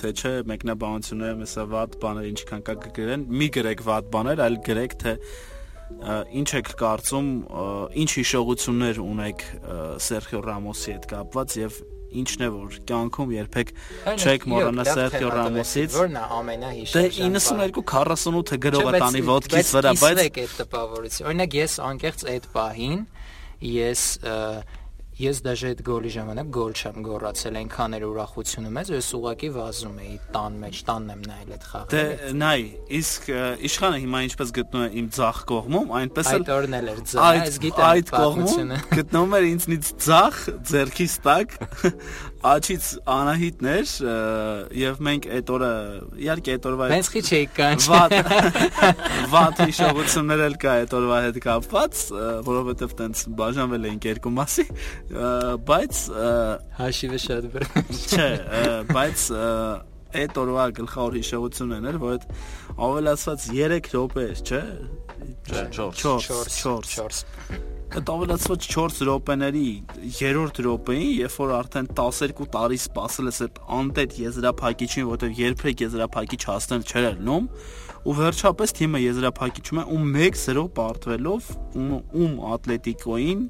Թե 0.00 0.12
չէ 0.14 0.32
մեկնաբանությունները 0.50 1.38
մեսա 1.44 1.68
վատ 1.74 1.96
բաներ 2.04 2.28
ինչքան 2.30 2.66
կա 2.70 2.76
գրեն, 3.00 3.24
մի 3.40 3.48
գրեք 3.58 3.86
վատ 3.90 4.10
բաներ, 4.14 4.44
այլ 4.46 4.58
գրեք 4.70 4.98
թե 5.04 5.16
ինչ 6.40 6.50
եք 6.60 6.68
կարծում, 6.80 7.30
ինչ 8.00 8.10
հիշողություններ 8.20 9.00
ունեք 9.02 9.46
Սերխիո 10.06 10.42
Ռամոսի 10.46 10.94
հետ 10.94 11.08
կապված 11.10 11.56
եւ 11.60 11.80
ինչն 12.10 12.42
է 12.42 12.48
որ 12.54 12.76
կյանքում 12.90 13.32
երբեք 13.36 13.72
չեք 14.18 14.46
մոռանա 14.50 14.84
Սերխիո 14.88 15.30
Ռամոսից 15.34 15.96
որն 15.98 16.16
է 16.18 16.24
ամենահիշարժան 16.38 17.36
դե 17.36 17.44
92 17.46 17.84
48-ը 17.90 18.58
գրողը 18.64 18.92
տանի 19.04 19.22
ոդկից 19.28 19.72
վրա 19.76 19.92
բայց 20.00 20.22
այդ 20.24 20.56
տպավորություն 20.60 21.30
օրինակ 21.30 21.56
ես 21.60 21.76
անկեղծ 21.86 22.24
այդ 22.34 22.48
պահին 22.56 22.98
ես 23.70 24.04
ես 25.20 25.40
դաժե 25.44 25.70
այդ 25.70 25.80
գոլի 25.86 26.10
ժամանակ 26.14 26.50
գոլ 26.54 26.72
չեմ 26.80 26.98
գոռացել 27.06 27.56
այնքան 27.60 27.96
էր 27.98 28.04
ուրախությունը 28.08 28.70
մեծ 28.76 28.92
ես 28.94 29.08
ուղակի 29.18 29.50
վազում 29.56 29.98
էի 30.00 30.14
տան 30.36 30.56
մեջ 30.64 30.80
տանն 30.90 31.12
եմ 31.14 31.22
նայել 31.30 31.54
այդ 31.56 31.66
խաղը 31.70 31.90
դե 31.94 32.32
նայ 32.40 32.60
իսկ 33.00 33.28
իշխանը 33.70 34.00
հիմա 34.04 34.22
ինչպես 34.30 34.52
գտնում 34.60 34.84
է 34.86 34.88
իմ 35.00 35.10
ցախ 35.20 35.42
կողմում 35.50 35.94
այնպես 36.00 36.30
էլ 36.30 36.40
այդ 36.40 36.52
օրն 36.56 36.78
էլ 36.80 36.90
էր 36.94 37.02
ցախ 37.10 37.40
ես 37.40 37.60
գիտեմ 37.66 37.86
այդ 37.90 38.12
կողմում 38.16 38.74
գտնում 38.96 39.36
էր 39.40 39.48
ինձնից 39.50 39.92
ցախ 40.06 40.40
ձերքից 40.70 41.14
տակ 41.26 41.56
աչից 42.40 42.86
Անահիտներ 43.10 43.90
եւ 44.80 45.00
մենք 45.04 45.26
այդ 45.36 45.50
օրը 45.54 45.70
իհարկե 46.24 46.54
այդ 46.56 46.68
օրվա 46.70 46.86
Հենց 46.92 47.10
քիչ 47.14 47.24
էի 47.36 47.48
կանչ 47.58 47.80
վատ 47.90 48.14
վատ 49.34 49.60
հիշողություններ 49.60 50.44
էլ 50.46 50.56
կա 50.62 50.76
այդ 50.80 50.94
օրվա 51.00 51.18
հետ 51.26 51.40
կապված 51.44 52.00
որովհետեւ 52.48 52.94
տենց 53.00 53.24
բաժանվել 53.40 53.88
էինք 53.90 54.08
երկու 54.10 54.32
մասի 54.38 54.66
բայց 55.68 56.02
հաշիվը 56.80 57.20
շատ 57.26 57.50
բր 57.56 57.68
չէ 58.00 58.30
բայց 58.94 59.26
այդ 60.20 60.40
օրվա 60.44 60.64
գլխավոր 60.80 61.18
հիշողությունն 61.20 61.90
էր 61.92 62.00
որ 62.02 62.16
այդ 62.16 62.24
ավելացված 62.88 63.50
3 63.52 63.92
րոպե 63.94 64.30
չէ 64.40 64.62
4 65.50 65.92
4 66.00 66.56
4 66.56 66.90
4 66.96 67.69
Այդ 67.90 68.10
ավելացված 68.12 68.66
4 68.70 69.00
րոպեների 69.02 69.68
3-րդ 70.14 70.58
րոպեին, 70.62 71.08
երբ 71.24 71.32
որ 71.40 71.52
արդեն 71.56 71.88
12 71.98 72.44
տարի 72.54 72.76
սպասել 72.78 73.30
ես 73.30 73.40
այդ 73.46 73.56
անտետ 73.76 74.14
եզրափակիչին, 74.20 75.08
որտեղ 75.10 75.40
երբեք 75.40 75.82
եզրափակիչ 75.82 76.38
հասնել 76.50 76.84
չէր 76.86 77.06
ելնում, 77.08 77.48
ու 78.06 78.14
վերջապես 78.20 78.74
թիմը 78.78 79.02
եզրափակիչում 79.02 79.82
է 79.82 79.84
ու 79.90 79.98
1-0 80.06 80.64
պարտվելով 80.78 81.50
ում 81.80 81.90
ում 81.98 82.38
Ատլետիկոին 82.54 83.42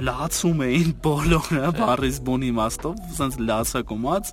լացում 0.00 0.64
էին 0.64 0.90
բոլորը 1.04 1.70
Բարիզբոն 1.76 2.46
իմաստով, 2.48 3.00
ասենց 3.10 3.40
լացակոմած, 3.50 4.32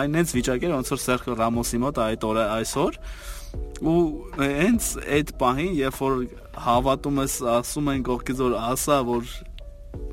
այնենց 0.00 0.34
վիճակեր 0.34 0.74
ոնց 0.74 0.90
որ 0.94 1.02
Սերխիո 1.04 1.38
Ռամոսի 1.38 1.80
մոտ 1.84 2.00
այդ 2.08 2.26
օրը 2.34 2.46
այսօր 2.58 2.98
ու 3.84 4.00
հենց 4.40 4.88
այդ 5.14 5.32
պահին, 5.38 5.76
երբ 5.84 6.00
որ 6.02 6.16
հավատում 6.64 7.22
ես 7.24 7.38
ասում 7.54 7.88
են 7.94 8.04
կողքից 8.08 8.42
որ 8.44 8.58
ասա 8.72 8.98
որ 9.08 9.32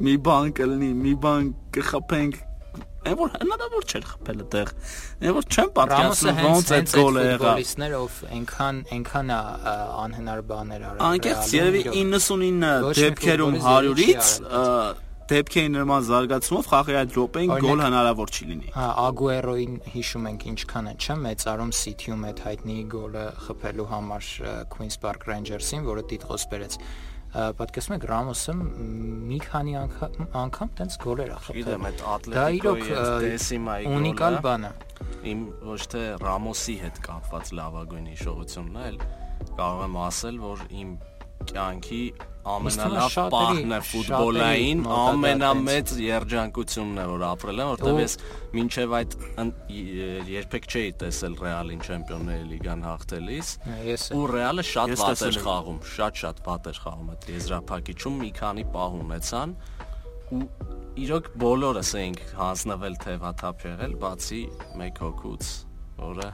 մի 0.06 0.16
բան 0.28 0.56
կլինի 0.58 0.94
մի 1.02 1.14
բան 1.26 1.52
կխփենք 1.76 2.40
Այն 3.02 3.16
որ 3.18 3.32
հնարավոր 3.34 3.86
չէր 3.90 4.04
խփել 4.06 4.42
այդտեղ։ 4.44 4.72
Այն 5.26 5.32
որ 5.38 5.46
չեմ 5.50 5.70
պատկերացնում 5.78 6.42
ոնց 6.46 6.68
այդ 6.76 6.92
գոլը 6.94 7.24
եղավ։ 7.26 7.40
Ֆուտբոլիստներ 7.42 7.96
ով 7.98 8.18
այնքան 8.36 8.82
այնքան 8.98 9.32
անհնար 9.34 10.44
բաներ 10.52 10.86
արել։ 10.90 11.02
Անկեղծ 11.08 11.56
երևի 11.56 11.82
99 11.96 12.92
դեպքերում 13.02 13.58
100-ից 13.66 14.30
դեպքերի 15.32 15.72
նման 15.76 16.04
զարգացումով 16.08 16.68
խաղի 16.72 16.98
այդ 17.02 17.14
րոպեին 17.18 17.54
գոլ 17.66 17.84
հնարավոր 17.86 18.32
չի 18.32 18.48
լինի։ 18.52 18.74
Հա, 18.76 18.88
Ագուերոին 19.06 19.78
հիշում 19.94 20.28
ենք 20.32 20.46
ինչքան 20.52 20.90
է, 20.92 20.94
չէ՞, 21.02 21.16
մեծարում 21.26 21.72
City-ում 21.82 22.26
այդ 22.32 22.44
հայտնի 22.48 22.76
գոլը 22.92 23.24
խփելու 23.46 23.88
համար 23.92 24.30
Queens 24.76 25.00
Park 25.02 25.26
Rangers-ին, 25.32 25.88
որը 25.88 26.06
տիտղոս 26.12 26.46
բերեց 26.52 26.78
պատկերացնում 27.32 27.96
եք 27.96 28.06
Ռամոսը 28.12 28.54
մի 29.32 29.38
քանի 29.46 29.76
անգամ 29.82 30.26
անգամ 30.36 30.72
տենց 30.80 30.98
գոլեր 31.00 31.30
ա 31.32 31.38
խփել։ 31.46 31.62
Գիտեմ, 31.62 31.86
այդ 31.88 32.02
Ատլետիկոյի 32.12 32.98
դեսիմայի 33.24 33.86
գոլը 33.88 34.02
ունիկալ 34.02 34.38
բան 34.44 34.68
է։ 34.68 34.72
Իմ 35.32 35.46
ոչ 35.70 35.80
թե 35.94 36.02
Ռամոսի 36.26 36.76
հետ 36.82 37.00
կապված 37.08 37.54
լավագույն 37.62 38.12
հիշողությունն 38.12 38.76
է, 38.76 38.84
այլ 38.90 39.00
կարող 39.62 39.86
եմ 39.88 39.98
ասել, 40.12 40.42
որ 40.44 40.66
իմ 40.82 40.92
կյանքի 41.52 42.04
ամենալավ 42.42 43.16
պահն 43.32 43.74
է 43.76 43.80
ֆուտբոլային 43.86 44.80
ամենամեծ 44.96 45.92
երջանկությունն 46.02 47.02
է 47.02 47.06
որ 47.12 47.26
ապրել 47.28 47.62
եմ 47.62 47.70
որտեվ 47.72 48.00
ես 48.02 48.16
մինչև 48.58 48.96
այդ 48.98 49.16
երբեք 50.32 50.68
չէի 50.72 50.92
տեսել 51.04 51.38
Ռեալին 51.42 51.86
Չեմպիոնների 51.86 52.46
լիգան 52.52 52.84
հաղթելիս 52.88 53.54
ու 54.18 54.26
Ռեալը 54.34 54.66
շատ 54.72 54.96
վատ 55.02 55.24
էր 55.30 55.40
խաղում, 55.46 55.80
շատ-շատ 55.94 56.44
վատ 56.50 56.70
էր 56.72 56.82
խաղում 56.82 57.12
այդ 57.14 57.32
եզրափակիչում 57.38 58.22
մի 58.26 58.32
քանի 58.42 58.68
պահ 58.74 59.00
ունեցան 59.06 59.56
ու 60.32 60.44
իրոք 61.02 61.34
բոլորս 61.46 61.92
էինք 62.02 62.24
հանձնվել 62.42 62.96
թևաթափ 63.06 63.66
եղել, 63.70 63.94
բացի 64.02 64.42
մեկ 64.82 65.04
հոգուց, 65.06 65.52
որը 66.02 66.32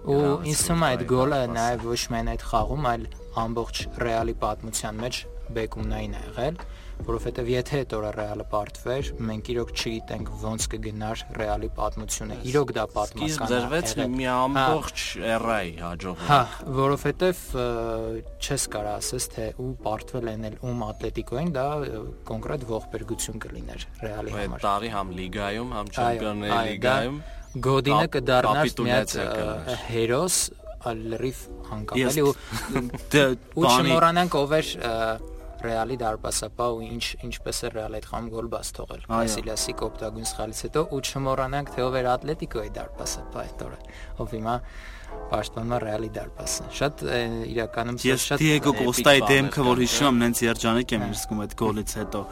ու 0.00 0.20
ինձ 0.48 0.60
թվում 0.64 0.82
է 0.82 0.88
այդ 0.90 1.02
գոլը 1.10 1.38
նաև 1.52 1.82
ոչ 1.84 2.00
միայն 2.10 2.28
այդ 2.32 2.44
խաղում, 2.50 2.86
այլ 2.90 3.02
ամբողջ 3.38 3.82
Ռեալի 4.00 4.34
պատմության 4.40 5.04
մեջ 5.04 5.18
բեկումնային 5.50 6.12
է 6.14 6.20
եղել, 6.30 6.58
որովհետև 7.06 7.48
եթե 7.50 7.78
այդ 7.80 7.92
օրը 7.96 8.10
Ռեալը 8.14 8.44
պարտվեր, 8.50 9.08
մենք 9.30 9.48
իրոք 9.50 9.70
չգիտենք 9.74 10.28
ոնց 10.44 10.66
կգնար 10.74 11.22
Ռեալի 11.40 11.70
պատմությունը։ 11.78 12.36
Իրոք 12.50 12.72
դա 12.76 12.84
պատմական 12.94 13.54
է 13.54 13.58
եղել։ 13.60 14.02
մի 14.14 14.28
ամբողջ 14.34 15.04
էրայի 15.30 15.72
հաջողում։ 15.80 16.30
Հա, 16.30 16.40
որովհետև 16.80 17.42
չես 18.46 18.68
կարող 18.76 18.92
ասես 19.00 19.28
թե 19.34 19.48
ու 19.64 19.70
պարտվել 19.86 20.30
են 20.34 20.46
էլ 20.50 20.56
ում 20.70 20.84
Ատլետիկոին, 20.90 21.52
դա 21.56 21.66
կոնկրետ 22.30 22.66
ողբերգություն 22.70 23.42
կլիներ 23.46 23.86
Ռեալի 24.04 24.34
Այդ 24.36 24.40
համար։ 24.40 24.64
տարի 24.70 24.92
համ 24.94 25.14
լիգայում, 25.18 25.74
համ 25.80 25.92
Չեմպիոնների 25.96 26.62
լիգայում 26.70 27.20
Գոդինը 27.50 28.08
կդառնար 28.14 28.54
մի 28.54 28.60
հատ 28.60 28.68
կապիտուլյացիա 28.70 29.24
ը, 29.24 29.32
կլիներ։ 29.40 29.80
հերոս 29.90 30.36
լրիվ 30.80 31.40
Ես 31.70 31.76
անկապելի 31.76 32.22
ու 32.26 32.34
ու 33.60 33.68
չմոռանանք 33.70 34.38
ով 34.40 34.56
էր 34.60 34.72
Ռեալի 35.60 35.96
դարպասապա 36.00 36.66
ու 36.72 36.78
ինչ 36.86 37.04
ինչպես 37.26 37.58
է 37.60 37.70
Ռեալ 37.74 37.96
այդ 37.98 38.06
խամ 38.10 38.28
գոլ 38.32 38.46
բաց 38.54 38.68
թողել։ 38.78 39.02
Այո։ 39.04 39.18
Կասիլիասի 39.20 39.74
կոպտագույն 39.80 40.28
սխալից 40.30 40.60
հետո 40.64 40.84
ու 40.96 41.00
չմոռանանք 41.10 41.72
թե 41.74 41.84
ով 41.84 41.98
էր 42.00 42.08
Ատլետիկոյի 42.14 42.70
դարպասապա 42.80 43.42
այդ 43.44 43.64
օրը, 43.66 43.80
ով 44.24 44.32
հիմա 44.40 44.54
պաշտպանում 45.30 45.74
է 45.76 45.80
Ռեալի 45.84 46.10
դարպասը։ 46.16 46.64
Շատ 46.80 47.04
իրականում 47.50 47.98
սա 48.00 48.08
Ես 48.10 48.24
շատ 48.30 48.40
Դիեգո 48.40 48.72
Կոստայի 48.80 49.22
դեմքը 49.30 49.66
որ 49.68 49.82
հիշում 49.84 50.08
եմ, 50.10 50.20
նենց 50.24 50.42
երջանիկ 50.46 50.94
եմ 50.96 51.04
զգում 51.20 51.42
այդ 51.44 51.54
գոլից 51.60 51.94
հետո։ 52.00 52.22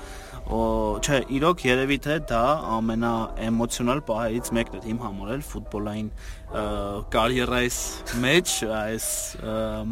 չէ, 0.48 1.18
իրոք 1.36 1.62
երևի 1.66 1.96
թե 2.04 2.14
դա 2.30 2.42
ամենաէմոցիոնալ 2.72 3.98
պահերից 4.08 4.50
մեկն 4.56 4.76
էր 4.78 4.86
իմ 4.88 5.00
համար 5.04 5.32
էլ 5.34 5.42
ֆուտբոլային 5.48 6.06
կարիերայիս 7.12 7.78
մեջ, 8.24 8.54
այս 8.78 9.08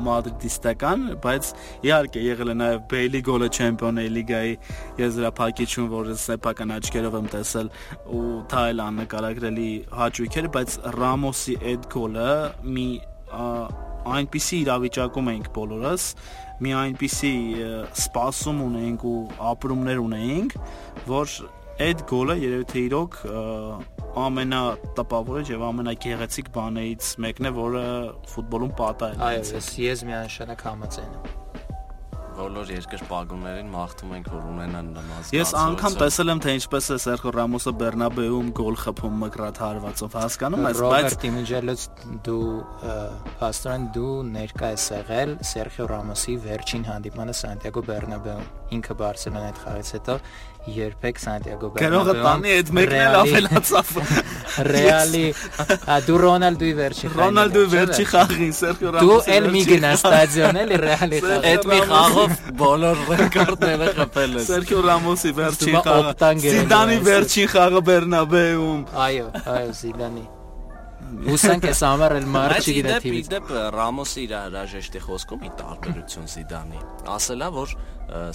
մադրիդիստական, 0.07 1.05
բայց 1.27 1.51
իհարկե 1.85 2.23
եղել 2.25 2.53
է 2.55 2.57
նաև 2.63 2.87
Բեյլի 2.93 3.21
գոլը 3.29 3.51
Չեմպիոնների 3.53 4.13
լիգայի 4.17 4.55
եզրափակիչում, 5.03 5.91
որը 5.93 6.17
սեփական 6.25 6.77
աչքերով 6.77 7.19
եմ 7.21 7.29
տեսել 7.37 7.71
ու 8.17 8.25
դա 8.55 8.63
էլ 8.73 8.85
աննկարագրելի 8.87 9.71
հաճույք 10.01 10.41
էր, 10.41 10.49
բայց 10.57 10.79
Ռամոսի 10.97 11.59
այդ 11.77 11.91
գոլը 11.97 12.31
մի 12.65 12.89
այնպիսի 14.07 14.59
իրավիճակում 14.63 15.29
էինք 15.33 15.49
բոլորս, 15.57 16.05
մի 16.65 16.73
այնպիսի 16.81 17.33
սպասում 18.07 18.63
ունեինք 18.67 19.07
ու 19.11 19.19
ապրումներ 19.53 20.03
ունեինք, 20.03 20.57
որ 21.11 21.35
այդ 21.87 22.05
գոլը 22.09 22.37
երևի 22.41 22.69
թե 22.73 22.85
իրոք 22.87 23.19
ամենատպավորիչ 24.27 25.47
եւ 25.53 25.65
ամենագեղեցիկ 25.71 26.53
բաներից 26.57 27.11
մեկն 27.27 27.51
է, 27.51 27.53
որը 27.61 27.83
ֆուտբոլում 28.33 28.77
պատահել 28.81 29.21
է։ 29.21 29.27
Այո, 29.31 29.43
ես 29.59 29.73
ես 29.85 30.07
միանշանակ 30.09 30.65
համաձայն 30.71 31.19
եմ։ 31.19 31.46
բոլոր 32.37 32.71
երկրպագուներին 32.75 33.69
մաղթում 33.73 34.13
ենք 34.17 34.29
որ 34.33 34.43
ունենան 34.53 34.89
նման 34.97 35.29
Ես 35.37 35.53
անգամ 35.61 35.97
տեսել 36.03 36.33
եմ 36.33 36.43
թե 36.45 36.55
ինչպես 36.57 36.89
է 36.93 36.99
Սերխո 37.05 37.33
Ռամոսը 37.37 37.73
Բեռնաբեում 37.81 38.51
գոլ 38.61 38.77
խփում 38.83 39.17
մկրատ 39.23 39.61
հարվածով, 39.65 40.17
հասկանում 40.21 40.67
ես, 40.67 40.67
բայց 40.67 40.83
Ռոբերտ 40.85 41.27
Իմիջելոց 41.31 41.87
դու 42.27 42.51
փաստորեն 43.41 43.87
դու 43.97 44.13
ներկա 44.37 44.73
ես 44.77 44.87
եղել 44.97 45.35
Սերխիո 45.53 45.89
Ռամոսի 45.93 46.37
վերջին 46.47 46.87
հանդիպմանը 46.91 47.37
Սանտիագո 47.41 47.85
Բեռնաբեում։ 47.91 48.47
Ինքը 48.77 48.97
Բարսելոնա 49.01 49.47
այդ 49.47 49.61
խաղից 49.65 49.91
հետո 49.97 50.21
երբեք 50.77 51.19
Սանտիագո 51.23 51.69
գրողը 51.77 52.15
տանի 52.27 52.53
այդ 52.57 52.71
մեկն 52.77 52.97
էլ 53.07 53.17
ավելացավ։ 53.21 53.91
Ռեալի 54.67 55.23
դու 56.07 56.19
Ռոնալդուի 56.23 56.73
վերջի 56.81 57.09
խաղին 57.13 57.21
Ռոնալդոյի 57.23 57.67
եղել, 57.67 57.75
վերջի 57.77 58.07
խաղին 58.13 58.55
Սերխո 58.57 58.87
դու 58.87 58.95
Ռամոսի 58.97 59.35
էլ 59.37 59.47
մի 59.47 59.63
վերջի 59.67 59.77
գնա 59.77 59.91
խաղ- 59.97 60.17
ստադիոն 60.17 60.61
էլի 60.63 60.79
Ռեալի 60.87 61.21
խաղ 61.27 61.47
Այդ 61.51 61.67
մի 61.73 61.81
խաղով 61.91 62.39
բոլոր 62.63 63.03
ռեկորդները 63.21 63.91
խփել 64.01 64.37
ես։ 64.37 64.49
Սերխիո 64.51 64.81
Ռամոսի 64.87 65.33
վերջին 65.37 65.77
Ստումա 65.77 65.83
խաղը։ 65.87 66.15
Զիդանի 66.57 66.97
այս։ 66.97 67.05
վերջին 67.11 67.53
խաղը 67.57 67.83
Բեռնաբեում։ 67.91 68.81
Այո, 69.07 69.29
այո, 69.57 69.71
Զիդանի 69.83 70.25
Ուսանք 71.37 71.65
ես 71.69 71.81
ամառ 71.87 72.13
էլ 72.17 72.25
մարդ 72.35 72.57
Բայց 72.57 72.67
չգիտե 72.67 72.81
իդեպ 72.81 73.03
թիմից 73.05 73.27
իդեպ 73.29 73.51
Ռամոսի 73.77 74.23
իր 74.27 74.33
հրաժեշտի 74.37 75.01
խոսքում 75.07 75.45
ի 75.47 75.51
տարբերություն 75.61 76.27
Զիդանի 76.33 76.81
ասելա 77.15 77.49
որ 77.57 77.75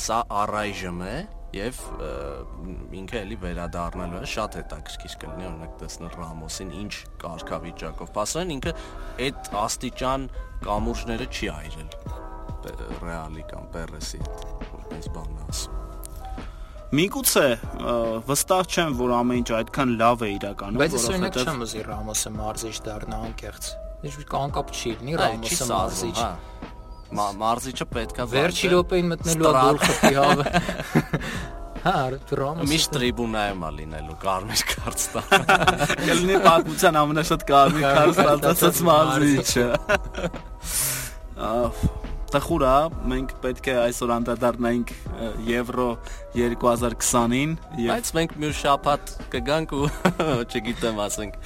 սա 0.06 0.20
առայժմ 0.42 1.02
է 1.10 1.16
եւ 1.56 1.80
ինքը 2.96 3.18
էլի 3.22 3.38
վերադառնալու 3.42 4.22
է 4.22 4.30
շատ 4.32 4.58
հետաքրքիր 4.62 5.16
կլինի 5.24 5.48
օրինակ 5.50 5.74
տեսնել 5.82 6.14
Ռամոսին 6.22 6.72
ինչ 6.82 6.94
կարգավիճակով 7.24 8.14
փաստորեն 8.16 8.54
ինքը 8.56 8.74
այդ 9.28 9.52
աստիճան 9.62 10.28
կամուրջները 10.68 11.28
չի 11.32 11.52
այրել 11.58 11.92
Ռեալի 13.02 13.46
կամ 13.52 13.70
Պերեսի 13.76 14.22
որպես 14.24 15.12
բան 15.18 15.40
ասում 15.50 15.80
Միգուցե 16.92 17.46
վստահ 18.28 18.66
չեմ, 18.68 18.96
որ 19.00 19.12
ամեն 19.16 19.38
ինչ 19.42 19.52
այդքան 19.62 19.94
լավ 20.02 20.24
է 20.28 20.30
իրականում, 20.36 20.82
Բայց 20.82 20.96
ես 20.98 21.06
օրինակ 21.08 21.38
չեմ 21.40 21.62
ուզի 21.64 21.84
Ռամոսը 21.88 22.32
մարզիչ 22.36 22.74
դառնա 22.88 23.20
անկեղծ։ 23.32 23.70
Ինչ 24.12 24.16
անկապ 24.42 24.74
չի 24.76 24.96
լինի 25.00 25.16
Ռամոսը 25.22 25.68
մարզիչ։ 25.72 26.18
հա 26.20 26.32
մարզիչը 27.12 27.88
պետքա 27.96 28.28
Վերջի 28.32 28.68
վարդը 28.68 28.76
րոպեին 28.76 29.10
մտնելու 29.12 29.48
ստրատ- 29.48 29.66
գոլ 29.66 29.82
խփի 29.88 30.14
հավը։ 30.22 30.46
Հա, 31.82 31.94
Ռամոսը 32.38 32.68
Միշտ 32.70 32.92
տրիբունայում 32.94 33.64
է 33.66 33.70
լինելու 33.78 34.18
կարմիր 34.22 34.62
կարծտա 34.72 35.22
կլինի 36.06 36.36
պատմության 36.46 37.00
ամենաշատ 37.02 37.46
կարմիր 37.50 37.86
քար 37.88 38.12
ստացած 38.14 38.82
մարզիչը։ 38.92 39.66
Ահ, 41.42 41.82
Տխուրա, 42.32 42.76
մենք 43.12 43.32
պետք 43.44 43.66
է 43.68 43.74
այսօր 43.82 44.12
անդրադառնայինք 44.16 44.92
ը, 44.94 45.32
Եվրո 45.50 45.88
2020-ին 46.38 47.56
եւ 47.82 47.90
Բայց 47.92 48.12
մենք 48.18 48.36
մյուս 48.46 48.62
շաբաթ 48.62 49.12
կգանք 49.34 49.74
ու 49.76 49.90
չգիտեմ, 50.46 51.02
ասենք 51.10 51.42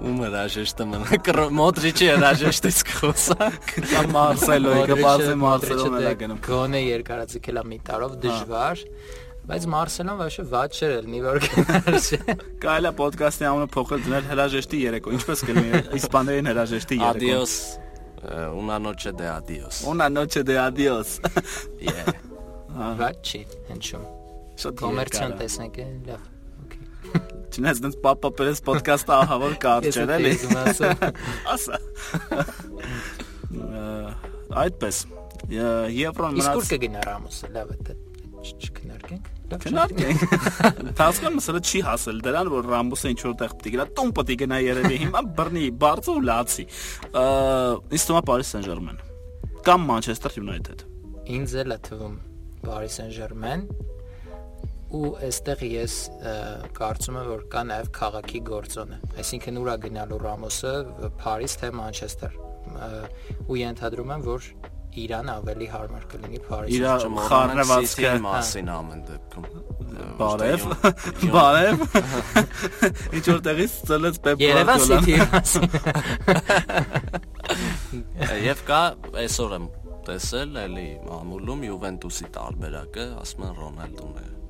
ում 0.00 0.18
հրաժեշտը 0.24 0.86
մնա 0.90 1.44
Մոդրիչի 1.58 2.08
հրաժեշտից 2.10 2.80
կխոսանք 2.88 3.70
կամ 3.92 4.10
Մարսելոյի 4.14 4.82
կբացի 4.90 5.36
Մարսելոն 5.44 5.96
էլ 6.00 6.08
է 6.08 6.14
գնում։ 6.24 6.40
Գոնե 6.48 6.82
երկարաձգել 6.84 7.60
է 7.60 7.64
մի 7.70 7.78
տարով 7.88 8.18
դժվար, 8.24 8.82
բայց 9.52 9.68
Մարսելոն 9.74 10.22
չէր 10.74 10.94
ելնի 10.94 11.22
որ 11.24 11.40
գնար 11.46 11.98
չէ։ 12.00 12.20
Կարելի 12.64 12.90
է 12.90 12.94
ոդկասթի 13.04 13.48
անունը 13.52 13.70
փոխել 13.78 14.04
դնել 14.08 14.28
հրաժեշտի 14.34 14.84
երեկո։ 14.84 15.16
Ինչպես 15.18 15.46
կլինի 15.48 15.82
իսպաներեն 16.00 16.52
հրաժեշտի 16.54 17.00
երեկո։ 17.04 17.14
Adios 17.14 17.56
una 18.24 18.78
noche 18.78 19.12
de 19.12 19.26
adios 19.28 19.82
Una 19.84 20.08
noche 20.08 20.42
de 20.42 20.56
adios։ 20.56 21.20
yeah 21.78 22.14
Վատ 22.74 23.20
չի, 23.22 23.40
հնչում։ 23.68 24.06
Շատ 24.64 24.80
Կոմերցիոն 24.80 25.36
տեսնենք 25.38 25.78
է, 25.78 25.86
լավ։ 26.10 26.26
Okay։ 26.64 27.33
Չնայած 27.54 27.82
դες 27.84 27.98
պապա 28.04 28.30
պերես 28.38 28.62
ոդկասթը 28.68 29.14
ահա 29.18 29.38
որ 29.44 29.58
կարճեր 29.64 30.14
էլի։ 30.16 30.32
Ասա։ 31.54 31.80
Այդպես։ 34.64 35.04
Եվրոն 35.54 36.40
Իսկ 36.40 36.50
ուր 36.50 36.58
մնաց 36.58 36.74
կգնա 36.74 37.04
Ռամոսը, 37.04 37.54
լավ 37.54 37.72
է 37.74 37.78
դա 37.84 37.96
չքնարկենք։ 38.44 39.30
Լավ 39.50 39.62
չէ։ 39.62 39.70
Քննարկենք։ 39.70 40.22
Տասկան 40.98 41.34
մսը 41.38 41.60
չի 41.60 41.80
հասել 41.86 42.20
դրան, 42.24 42.50
որ 42.54 42.68
Ռամբոսը 42.72 43.12
ինչ 43.14 43.20
որտեղ 43.24 43.54
է 43.54 43.72
գնա, 43.74 43.86
տուն 43.98 44.12
է 44.24 44.36
գնա 44.42 44.60
երևի 44.64 45.00
հիմա 45.04 45.22
բռնի, 45.38 45.64
բարձր 45.84 46.14
ու 46.14 46.24
լացի։ 46.28 46.66
Ինձ 47.14 48.06
թվում 48.08 48.20
է 48.20 48.24
Paris 48.30 48.52
Saint-Germain 48.54 49.02
կամ 49.64 49.86
Manchester 49.88 50.32
United։ 50.40 50.84
Ինձ 51.32 51.56
էլ 51.62 51.72
է 51.72 51.78
թվում 51.88 52.16
Paris 52.64 52.98
Saint-Germain 53.00 53.64
ու 54.94 55.10
այստեղ 55.28 55.64
ես 55.70 55.94
կարծում 56.76 57.18
եմ 57.20 57.26
որ 57.32 57.42
կա 57.54 57.62
նաև 57.70 57.90
քաղաքի 57.98 58.40
գործոնը 58.50 59.00
այսինքն 59.22 59.60
ուրա 59.64 59.74
գնալու 59.86 60.20
Ռամոսը 60.24 60.74
Փարիզ 61.22 61.56
թե 61.62 61.72
Մանչեսթեր 61.80 62.38
ու 63.48 63.58
ենթադրում 63.64 64.14
եմ 64.14 64.22
որ 64.28 64.48
Իրան 64.94 65.26
ավելի 65.32 65.66
հարմար 65.72 66.04
կլինի 66.12 66.38
Չմոռանանք 66.38 67.30
խառնվածքը 67.30 67.94
City-ի 67.94 68.20
մասին 68.22 68.68
ամեն 68.74 69.00
դեպքում 69.08 69.46
բարև, 70.20 70.66
բարև։ 71.32 71.82
Ինչ 73.18 73.24
որտեղից 73.30 73.74
ծլեց 73.90 74.20
Պեպ 74.26 74.44
Երևա 74.44 74.76
Գվարդիոլան։ 74.84 75.46
City-ի 75.50 75.66
մասին 75.66 75.66
Եվ 78.44 78.58
կա 78.70 78.82
այսօր 79.24 79.50
եմ 79.58 79.66
տեսել, 80.06 80.50
էլի 80.62 80.88
մամուլում 81.10 81.60
Յուվենտուսի 81.72 82.26
տարբերակը, 82.38 83.10
ասում 83.24 83.46
են 83.48 83.54
Ռոնալդուն 83.58 84.16
է 84.22 84.43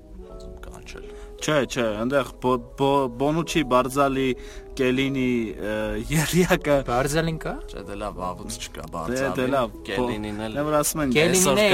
կանչել։ 0.85 1.07
Չէ, 1.45 1.57
չէ, 1.69 1.85
այնտեղ 2.01 2.29
Բոնուչի, 3.21 3.63
Բարձալի, 3.69 4.27
Կելինի 4.79 5.31
երիակը 6.11 6.77
Բարձալին 6.89 7.39
կա։ 7.43 7.55
Չէ, 7.69 7.83
դե 7.89 7.97
լավ, 8.01 8.15
վաղուց 8.21 8.57
չկա 8.65 8.85
Դե 8.85 8.87
դե 8.87 8.95
Բարձալին, 8.95 9.53
լավ, 9.55 9.75
Կելինին 9.89 10.41
էլ։ 10.47 10.57
Նոր 10.59 10.77
ասում 10.81 11.03
են 11.05 11.13
Կելինին 11.15 11.61
է 11.61 11.67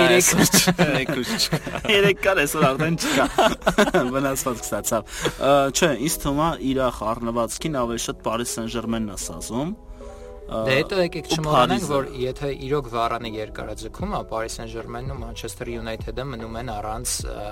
Երեկուց 0.80 1.30
չկա։ 1.36 1.82
Երեք 1.94 2.20
կար 2.26 2.42
այսօր 2.44 2.66
արդեն 2.70 2.98
չկա։ 3.00 3.28
Վնասված 4.16 4.64
կստացավ։ 4.64 5.14
Չէ, 5.70 5.92
ինձ 6.08 6.18
թվում 6.24 6.42
է 6.46 6.50
իր 6.70 6.82
խառնվածքին 6.98 7.80
ավելի 7.84 8.04
շատ 8.10 8.26
Paris 8.26 8.58
Saint-Germain-ն 8.58 9.14
է 9.14 9.20
սազում։ 9.30 9.72
Դե 10.50 10.72
հետո 10.80 10.96
եկեք 10.98 11.28
չմոռանանք, 11.30 11.84
որ 11.86 12.06
եթե 12.18 12.48
իրոք 12.66 12.88
Վարանը 12.90 13.30
երկարաձգում 13.36 14.14
է, 14.18 14.22
Paris 14.32 14.56
Saint-Germain-ն 14.58 15.12
ու 15.14 15.18
Manchester 15.20 15.68
United-ը 15.70 16.24
մնում 16.26 16.56
են 16.58 16.72
առանց 16.74 17.12
ը, 17.30 17.44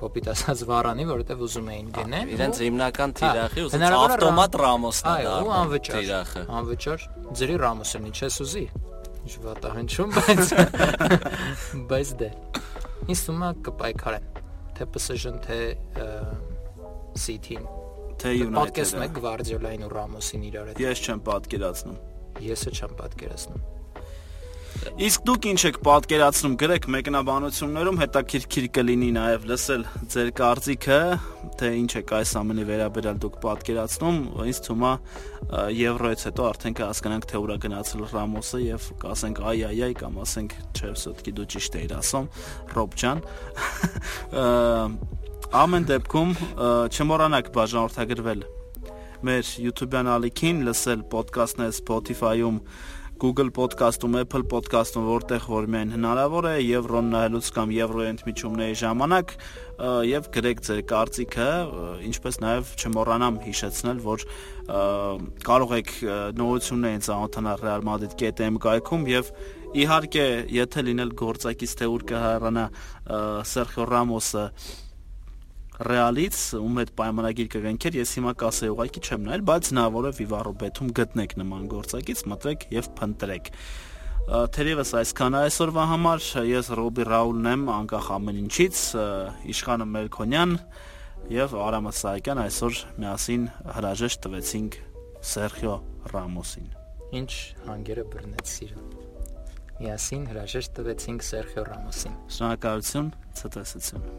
կոպիտ 0.00 0.26
ասած 0.32 0.62
Վարանի, 0.70 1.04
որովհետև 1.10 1.42
ուզում 1.46 1.68
էին 1.76 1.88
գնեն։ 1.96 2.32
Իրենց 2.36 2.60
հիմնական 2.66 3.10
Հա, 3.16 3.18
թիրախի 3.20 3.64
ուզած 3.66 3.84
ավտոմատ 3.96 4.56
Ռամ- 4.56 4.62
Ռամոսն 4.66 5.06
է 5.06 5.12
Այո, 5.12 5.22
ու 5.26 5.30
դառնում 5.30 5.54
անվճար։ 5.56 5.96
թիրախը։ 5.96 6.42
Անվճար 6.60 7.06
ձերի 7.40 7.56
Ռամոսն 7.66 8.08
ինչես 8.10 8.36
ուզի։ 8.46 8.64
Ինչ 9.26 9.34
վատահնչում, 9.46 10.10
բայց 10.16 10.44
բայց 11.90 12.08
դե։ 12.20 12.28
Ինձ 13.06 13.20
թվում 13.26 13.42
է 13.46 13.50
կպայքարեն։ 13.66 14.26
Թե 14.76 14.86
PSG-ն, 14.96 15.36
թե 15.46 15.58
City-ն։ 17.16 17.64
Թե 18.20 18.32
United-ը։ 18.46 19.00
եք 19.06 19.14
Գվարդիոլային 19.16 19.82
ու 19.86 19.90
Ռամոսին 19.92 20.44
իրար 20.50 20.68
հետ։ 20.72 20.80
Ես 20.84 21.02
չեմ 21.06 21.20
պատկերացնում։ 21.26 21.98
Եսը 22.46 22.70
չեմ 22.76 22.92
պատկերացնում։ 23.00 23.64
Իսկ 25.06 25.24
դուք 25.28 25.46
ինչ 25.50 25.60
եք 25.68 25.78
պատկերացնում 25.86 26.54
գրեք 26.60 26.86
մեկնաբանություններում 26.94 28.00
հետաքրքիր 28.02 28.66
կլինի 28.76 29.10
նաև 29.16 29.46
լսել 29.50 29.84
ձեր 30.14 30.30
կարծիքը 30.40 31.00
թե 31.60 31.70
ինչ 31.80 31.90
եք 32.00 32.12
այս 32.16 32.32
ամենի 32.40 32.64
վերաբերյալ 32.70 33.20
դուք 33.24 33.38
պատկերացնում 33.44 34.18
ինձ 34.46 34.60
թվում 34.66 34.86
է 34.86 34.92
եվրոից 35.76 36.26
հետո 36.26 36.48
արդեն 36.50 36.76
կհասկանանք 36.80 37.28
թե 37.30 37.42
ուրա 37.46 37.56
գնացել 37.66 38.06
Ռամոսը 38.12 38.60
եւ 38.66 38.88
կասենք 39.04 39.42
այ 39.52 39.60
այ 39.70 39.78
այ 39.86 39.94
կամ 40.02 40.18
ասենք 40.26 40.58
չէ 40.76 40.92
սոտքի 41.06 41.36
դու 41.36 41.48
ճիշտ 41.56 41.78
էիր 41.80 41.96
ասում 42.00 42.28
Ռոբ 42.76 42.98
ջան 43.04 43.24
ամեն 45.66 45.88
դեպքում 45.92 46.36
չմոռանաք 46.96 47.52
բաժանորդագրվել 47.54 48.46
մեր 49.24 49.50
YouTube-յան 49.64 50.10
ալիքին, 50.12 50.62
լսել 50.66 51.04
ոդկասթները 51.12 51.74
Spotify-ում, 51.76 52.58
Google 53.16 53.48
Podcast-ում, 53.56 54.16
Apple 54.20 54.44
Podcast-ում, 54.44 55.06
որտեղ 55.08 55.46
որ 55.48 55.66
միայն 55.72 55.94
հնարավոր 55.96 56.48
է, 56.50 56.54
Եվրոն 56.66 57.08
նայելուց 57.14 57.48
կամ 57.56 57.72
Եվրոյի 57.76 58.10
ընդմիջումների 58.12 58.76
ժամանակ 58.82 59.34
եւ 60.10 60.28
գրեք 60.36 60.62
ձեր 60.68 60.82
կարծիքը, 60.92 61.48
ինչպես 62.10 62.38
նաեւ 62.44 62.72
չմոռանամ 62.76 63.40
հիշեցնել, 63.46 64.02
որ 64.04 64.26
կարող 65.48 65.76
եք 65.80 65.92
նորություններին 66.40 67.06
ծանոթանալ 67.08 67.62
Real 67.64 67.86
Madrid.am 67.88 68.60
կայքում 68.66 69.06
եւ 69.16 69.30
իհարկե, 69.76 70.26
եթե 70.56 70.84
լինել 70.90 71.14
գործակից 71.20 71.76
թե 71.80 71.88
ուր 71.96 72.04
կհեռանա 72.12 72.66
Սերխիո 73.52 73.88
Ռամոսը 73.96 74.44
Ռեալից 75.76 76.36
ում 76.56 76.78
հետ 76.80 76.90
պայմանագիր 76.96 77.48
կգնքեր, 77.52 77.96
ես 78.00 78.12
հիմա 78.16 78.32
կասեի 78.40 78.70
ուղղակի 78.72 79.00
չեմ 79.04 79.26
նայել, 79.26 79.42
բայց 79.50 79.68
հնարավոր 79.72 80.06
է 80.08 80.12
Viva 80.16 80.38
Robetum 80.46 80.92
գտնեք 80.96 81.34
նման 81.36 81.66
գործակից, 81.68 82.22
մտրեք 82.32 82.64
եւ 82.72 82.88
փնտրեք։ 82.96 83.50
Թերևս 84.56 84.92
այսքան 85.02 85.36
այսօրվա 85.42 85.84
համար 85.92 86.24
ես 86.48 86.70
Ռոբի 86.80 87.04
Ռաուլն 87.06 87.50
եմ, 87.52 87.66
անկախ 87.76 88.08
ամեն 88.16 88.40
ինչից, 88.40 88.80
Իշխանը 89.52 89.86
Մելքոնյան 89.92 90.56
եւ 91.36 91.54
Արամը 91.66 91.92
Սահակյան 92.00 92.40
այսօր 92.46 92.80
միասին 93.04 93.44
հրաժեշտ 93.76 94.22
տվեցինք 94.26 94.78
Սերխիո 95.30 95.74
Ռամոսին։ 96.14 96.70
Ինչ 97.20 97.32
հանգերը 97.68 98.06
բռնեց 98.16 98.54
սիրո։ 98.56 98.86
Միասին 99.76 100.24
հրաժեշտ 100.32 100.74
տվեցինք 100.80 101.28
Սերխիո 101.30 101.66
Ռամոսին։ 101.70 102.16
Շնորհակալություն, 102.36 103.12
ցտեսություն։ 103.42 104.10